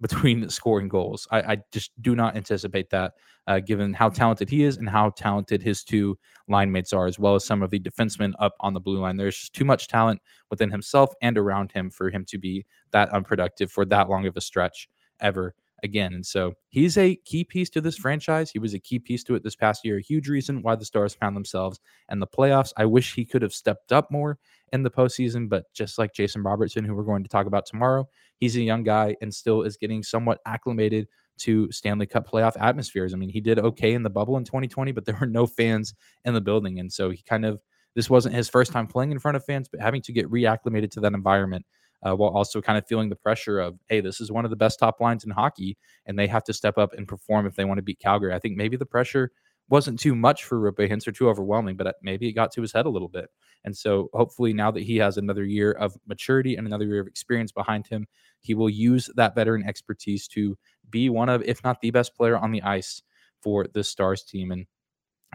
between 0.00 0.48
scoring 0.50 0.88
goals. 0.88 1.26
I, 1.30 1.40
I, 1.40 1.56
just 1.72 1.90
do 2.02 2.14
not 2.14 2.36
anticipate 2.36 2.90
that, 2.90 3.14
uh, 3.46 3.60
given 3.60 3.92
how 3.92 4.08
talented 4.08 4.48
he 4.48 4.62
is 4.62 4.76
and 4.76 4.88
how 4.88 5.10
talented 5.10 5.62
his 5.62 5.84
two 5.84 6.18
line 6.48 6.70
mates 6.70 6.92
are, 6.92 7.06
as 7.06 7.18
well 7.18 7.34
as 7.34 7.44
some 7.44 7.62
of 7.62 7.70
the 7.70 7.80
defensemen 7.80 8.32
up 8.38 8.54
on 8.60 8.74
the 8.74 8.80
blue 8.80 9.00
line. 9.00 9.16
There's 9.16 9.38
just 9.38 9.54
too 9.54 9.64
much 9.64 9.88
talent 9.88 10.20
within 10.50 10.70
himself 10.70 11.12
and 11.22 11.36
around 11.36 11.72
him 11.72 11.90
for 11.90 12.10
him 12.10 12.24
to 12.26 12.38
be 12.38 12.64
that 12.92 13.10
unproductive 13.10 13.70
for 13.70 13.84
that 13.86 14.08
long 14.08 14.26
of 14.26 14.36
a 14.36 14.40
stretch 14.40 14.88
ever 15.20 15.54
again. 15.82 16.14
And 16.14 16.24
so 16.24 16.54
he's 16.68 16.96
a 16.98 17.16
key 17.24 17.44
piece 17.44 17.70
to 17.70 17.80
this 17.80 17.96
franchise. 17.96 18.50
He 18.50 18.58
was 18.58 18.74
a 18.74 18.78
key 18.78 18.98
piece 18.98 19.22
to 19.24 19.34
it 19.34 19.42
this 19.42 19.56
past 19.56 19.84
year, 19.84 19.98
a 19.98 20.02
huge 20.02 20.28
reason 20.28 20.62
why 20.62 20.76
the 20.76 20.84
Stars 20.84 21.14
found 21.14 21.36
themselves 21.36 21.80
in 22.10 22.20
the 22.20 22.26
playoffs. 22.26 22.72
I 22.76 22.84
wish 22.86 23.14
he 23.14 23.24
could 23.24 23.42
have 23.42 23.52
stepped 23.52 23.92
up 23.92 24.10
more 24.10 24.38
in 24.72 24.82
the 24.82 24.90
postseason, 24.90 25.48
but 25.48 25.64
just 25.72 25.98
like 25.98 26.12
Jason 26.12 26.42
Robertson, 26.42 26.84
who 26.84 26.94
we're 26.94 27.04
going 27.04 27.22
to 27.22 27.28
talk 27.28 27.46
about 27.46 27.66
tomorrow, 27.66 28.08
he's 28.38 28.56
a 28.56 28.62
young 28.62 28.82
guy 28.82 29.16
and 29.20 29.32
still 29.32 29.62
is 29.62 29.76
getting 29.76 30.02
somewhat 30.02 30.40
acclimated 30.46 31.08
to 31.38 31.70
Stanley 31.70 32.06
Cup 32.06 32.28
playoff 32.28 32.60
atmospheres. 32.60 33.14
I 33.14 33.16
mean, 33.16 33.30
he 33.30 33.40
did 33.40 33.58
okay 33.58 33.94
in 33.94 34.02
the 34.02 34.10
bubble 34.10 34.36
in 34.36 34.44
2020, 34.44 34.92
but 34.92 35.04
there 35.04 35.16
were 35.20 35.26
no 35.26 35.46
fans 35.46 35.94
in 36.24 36.34
the 36.34 36.40
building. 36.40 36.80
And 36.80 36.92
so 36.92 37.10
he 37.10 37.22
kind 37.22 37.44
of, 37.44 37.60
this 37.94 38.10
wasn't 38.10 38.34
his 38.34 38.48
first 38.48 38.72
time 38.72 38.86
playing 38.86 39.12
in 39.12 39.18
front 39.18 39.36
of 39.36 39.44
fans, 39.44 39.68
but 39.68 39.80
having 39.80 40.02
to 40.02 40.12
get 40.12 40.30
reacclimated 40.30 40.90
to 40.92 41.00
that 41.00 41.14
environment 41.14 41.64
uh, 42.06 42.14
while 42.14 42.30
also 42.30 42.60
kind 42.60 42.78
of 42.78 42.86
feeling 42.86 43.08
the 43.08 43.16
pressure 43.16 43.58
of, 43.58 43.78
hey, 43.88 44.00
this 44.00 44.20
is 44.20 44.30
one 44.30 44.44
of 44.44 44.50
the 44.50 44.56
best 44.56 44.78
top 44.78 45.00
lines 45.00 45.24
in 45.24 45.30
hockey, 45.30 45.76
and 46.06 46.18
they 46.18 46.26
have 46.26 46.44
to 46.44 46.52
step 46.52 46.78
up 46.78 46.92
and 46.92 47.08
perform 47.08 47.46
if 47.46 47.54
they 47.54 47.64
want 47.64 47.78
to 47.78 47.82
beat 47.82 47.98
Calgary. 47.98 48.34
I 48.34 48.38
think 48.38 48.56
maybe 48.56 48.76
the 48.76 48.86
pressure 48.86 49.30
wasn't 49.68 50.00
too 50.00 50.14
much 50.14 50.44
for 50.44 50.58
Roope 50.58 50.88
Hintz 50.88 51.06
or 51.06 51.12
too 51.12 51.28
overwhelming, 51.28 51.76
but 51.76 51.86
uh, 51.86 51.92
maybe 52.02 52.28
it 52.28 52.32
got 52.32 52.52
to 52.52 52.62
his 52.62 52.72
head 52.72 52.86
a 52.86 52.90
little 52.90 53.08
bit. 53.08 53.28
And 53.64 53.76
so 53.76 54.08
hopefully 54.14 54.52
now 54.52 54.70
that 54.70 54.82
he 54.82 54.96
has 54.96 55.18
another 55.18 55.44
year 55.44 55.72
of 55.72 55.96
maturity 56.06 56.56
and 56.56 56.66
another 56.66 56.86
year 56.86 57.00
of 57.00 57.06
experience 57.06 57.52
behind 57.52 57.86
him, 57.86 58.06
he 58.40 58.54
will 58.54 58.70
use 58.70 59.10
that 59.16 59.34
veteran 59.34 59.64
expertise 59.66 60.26
to 60.28 60.56
be 60.88 61.10
one 61.10 61.28
of, 61.28 61.42
if 61.42 61.62
not 61.64 61.80
the 61.80 61.90
best 61.90 62.16
player 62.16 62.38
on 62.38 62.52
the 62.52 62.62
ice 62.62 63.02
for 63.42 63.66
the 63.72 63.84
Stars 63.84 64.22
team. 64.22 64.52
And 64.52 64.66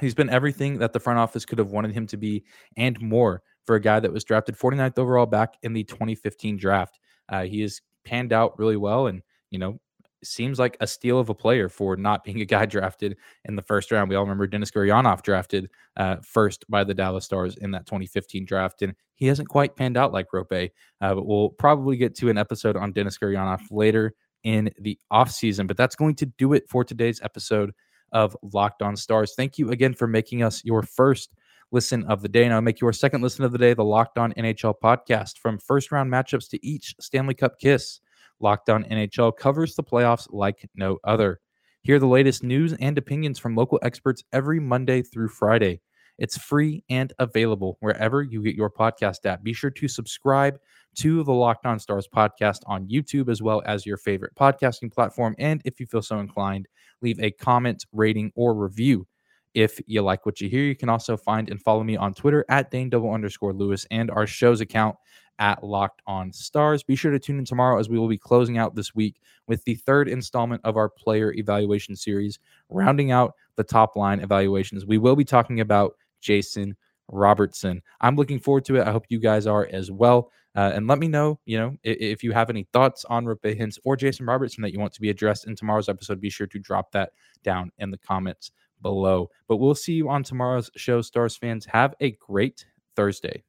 he's 0.01 0.15
been 0.15 0.29
everything 0.29 0.79
that 0.79 0.93
the 0.93 0.99
front 0.99 1.19
office 1.19 1.45
could 1.45 1.59
have 1.59 1.71
wanted 1.71 1.91
him 1.91 2.07
to 2.07 2.17
be 2.17 2.43
and 2.75 2.99
more 3.01 3.43
for 3.65 3.75
a 3.75 3.79
guy 3.79 3.99
that 3.99 4.11
was 4.11 4.23
drafted 4.23 4.57
49th 4.57 4.97
overall 4.97 5.25
back 5.25 5.55
in 5.63 5.73
the 5.73 5.83
2015 5.83 6.57
draft. 6.57 6.99
Uh, 7.29 7.43
he 7.43 7.61
has 7.61 7.81
panned 8.03 8.33
out 8.33 8.57
really 8.59 8.77
well 8.77 9.07
and, 9.07 9.21
you 9.49 9.59
know, 9.59 9.79
seems 10.23 10.59
like 10.59 10.77
a 10.79 10.87
steal 10.87 11.19
of 11.19 11.29
a 11.29 11.33
player 11.33 11.69
for 11.69 11.95
not 11.95 12.23
being 12.23 12.41
a 12.41 12.45
guy 12.45 12.65
drafted 12.67 13.17
in 13.45 13.55
the 13.55 13.61
first 13.61 13.91
round. 13.91 14.09
We 14.09 14.15
all 14.15 14.23
remember 14.23 14.47
Denis 14.47 14.71
Gurianov 14.71 15.21
drafted 15.21 15.69
uh, 15.97 16.17
first 16.23 16.65
by 16.69 16.83
the 16.83 16.93
Dallas 16.93 17.25
Stars 17.25 17.57
in 17.57 17.71
that 17.71 17.85
2015 17.85 18.45
draft, 18.45 18.81
and 18.81 18.93
he 19.15 19.27
hasn't 19.27 19.49
quite 19.49 19.75
panned 19.75 19.97
out 19.97 20.13
like 20.13 20.27
Roope. 20.33 20.71
Uh, 21.01 21.15
but 21.15 21.25
we'll 21.25 21.49
probably 21.49 21.97
get 21.97 22.15
to 22.15 22.29
an 22.29 22.37
episode 22.37 22.77
on 22.77 22.91
Denis 22.91 23.17
Gurianov 23.17 23.61
later 23.71 24.13
in 24.43 24.71
the 24.79 24.97
offseason. 25.11 25.67
But 25.67 25.77
that's 25.77 25.95
going 25.95 26.15
to 26.15 26.25
do 26.25 26.53
it 26.53 26.67
for 26.69 26.83
today's 26.83 27.21
episode 27.21 27.71
of 28.11 28.37
Locked 28.53 28.81
On 28.81 28.95
Stars. 28.95 29.33
Thank 29.35 29.57
you 29.57 29.71
again 29.71 29.93
for 29.93 30.07
making 30.07 30.43
us 30.43 30.63
your 30.63 30.83
first 30.83 31.33
listen 31.73 32.05
of 32.05 32.21
the 32.21 32.29
day. 32.29 32.47
Now, 32.47 32.61
make 32.61 32.79
your 32.79 32.93
second 32.93 33.21
listen 33.23 33.43
of 33.43 33.51
the 33.51 33.57
day 33.57 33.73
the 33.73 33.83
Locked 33.83 34.19
On 34.19 34.31
NHL 34.33 34.75
podcast. 34.81 35.39
From 35.39 35.57
first 35.57 35.91
round 35.91 36.09
matchups 36.09 36.47
to 36.51 36.65
each 36.65 36.95
Stanley 37.01 37.33
Cup 37.33 37.59
kiss, 37.59 37.99
Locked 38.39 38.69
On 38.69 38.83
NHL 38.85 39.35
covers 39.35 39.75
the 39.75 39.83
playoffs 39.83 40.27
like 40.29 40.69
no 40.75 40.99
other. 41.03 41.41
Hear 41.81 41.99
the 41.99 42.07
latest 42.07 42.43
news 42.43 42.73
and 42.79 42.97
opinions 42.97 43.39
from 43.39 43.55
local 43.55 43.79
experts 43.81 44.23
every 44.31 44.59
Monday 44.59 45.01
through 45.01 45.29
Friday. 45.29 45.81
It's 46.19 46.37
free 46.37 46.83
and 46.89 47.11
available 47.17 47.77
wherever 47.79 48.21
you 48.21 48.43
get 48.43 48.55
your 48.55 48.69
podcast 48.69 49.25
at. 49.25 49.43
Be 49.43 49.51
sure 49.51 49.71
to 49.71 49.87
subscribe 49.87 50.59
to 50.97 51.23
the 51.23 51.33
Locked 51.33 51.65
On 51.65 51.79
Stars 51.79 52.07
podcast 52.07 52.59
on 52.67 52.87
YouTube 52.87 53.29
as 53.29 53.41
well 53.41 53.63
as 53.65 53.83
your 53.83 53.97
favorite 53.97 54.35
podcasting 54.35 54.93
platform. 54.93 55.35
And 55.39 55.59
if 55.65 55.79
you 55.79 55.87
feel 55.87 56.03
so 56.03 56.19
inclined, 56.19 56.67
leave 57.01 57.19
a 57.19 57.31
comment, 57.31 57.83
rating, 57.91 58.31
or 58.35 58.53
review 58.53 59.07
if 59.53 59.79
you 59.85 60.01
like 60.01 60.25
what 60.25 60.41
you 60.41 60.49
hear, 60.49 60.63
you 60.63 60.75
can 60.75 60.89
also 60.89 61.15
find 61.15 61.49
and 61.49 61.61
follow 61.61 61.83
me 61.83 61.95
on 61.95 62.13
Twitter 62.13 62.45
at 62.49 62.71
Dane 62.71 62.89
double 62.89 63.11
underscore 63.11 63.53
Lewis 63.53 63.85
and 63.91 64.09
our 64.09 64.25
show's 64.25 64.61
account 64.61 64.95
at 65.39 65.63
Locked 65.63 66.01
On 66.07 66.31
Stars. 66.31 66.83
Be 66.83 66.95
sure 66.95 67.11
to 67.11 67.19
tune 67.19 67.39
in 67.39 67.45
tomorrow 67.45 67.79
as 67.79 67.89
we 67.89 67.97
will 67.97 68.07
be 68.07 68.17
closing 68.17 68.57
out 68.57 68.75
this 68.75 68.93
week 68.93 69.19
with 69.47 69.63
the 69.65 69.75
third 69.75 70.07
installment 70.07 70.61
of 70.63 70.77
our 70.77 70.89
player 70.89 71.33
evaluation 71.33 71.95
series, 71.95 72.39
rounding 72.69 73.11
out 73.11 73.33
the 73.55 73.63
top 73.63 73.95
line 73.95 74.19
evaluations. 74.19 74.85
We 74.85 74.97
will 74.97 75.15
be 75.15 75.25
talking 75.25 75.59
about 75.59 75.95
Jason 76.21 76.75
Robertson. 77.09 77.81
I'm 78.01 78.15
looking 78.15 78.39
forward 78.39 78.65
to 78.65 78.77
it. 78.77 78.87
I 78.87 78.91
hope 78.91 79.05
you 79.09 79.19
guys 79.19 79.47
are 79.47 79.67
as 79.71 79.91
well. 79.91 80.31
Uh, 80.55 80.71
and 80.75 80.87
let 80.87 80.99
me 80.99 81.07
know, 81.07 81.39
you 81.45 81.57
know, 81.57 81.75
if, 81.83 81.97
if, 81.99 82.23
you 82.23 82.31
have 82.31 82.51
any 82.51 82.67
thoughts 82.73 83.05
on 83.05 83.25
Roope 83.25 83.59
Hintz 83.59 83.79
or 83.83 83.95
Jason 83.95 84.27
Robertson 84.27 84.61
that 84.61 84.71
you 84.71 84.79
want 84.79 84.93
to 84.93 85.01
be 85.01 85.09
addressed 85.09 85.47
in 85.47 85.55
tomorrow's 85.55 85.89
episode. 85.89 86.21
Be 86.21 86.29
sure 86.29 86.45
to 86.45 86.59
drop 86.59 86.91
that 86.91 87.13
down 87.43 87.71
in 87.79 87.89
the 87.89 87.97
comments 87.97 88.51
below. 88.83 89.31
But 89.47 89.57
we'll 89.57 89.73
see 89.73 89.93
you 89.93 90.09
on 90.09 90.21
tomorrow's 90.23 90.69
show, 90.75 91.01
Stars 91.01 91.35
fans. 91.35 91.65
Have 91.65 91.95
a 91.99 92.11
great 92.11 92.65
Thursday. 92.95 93.43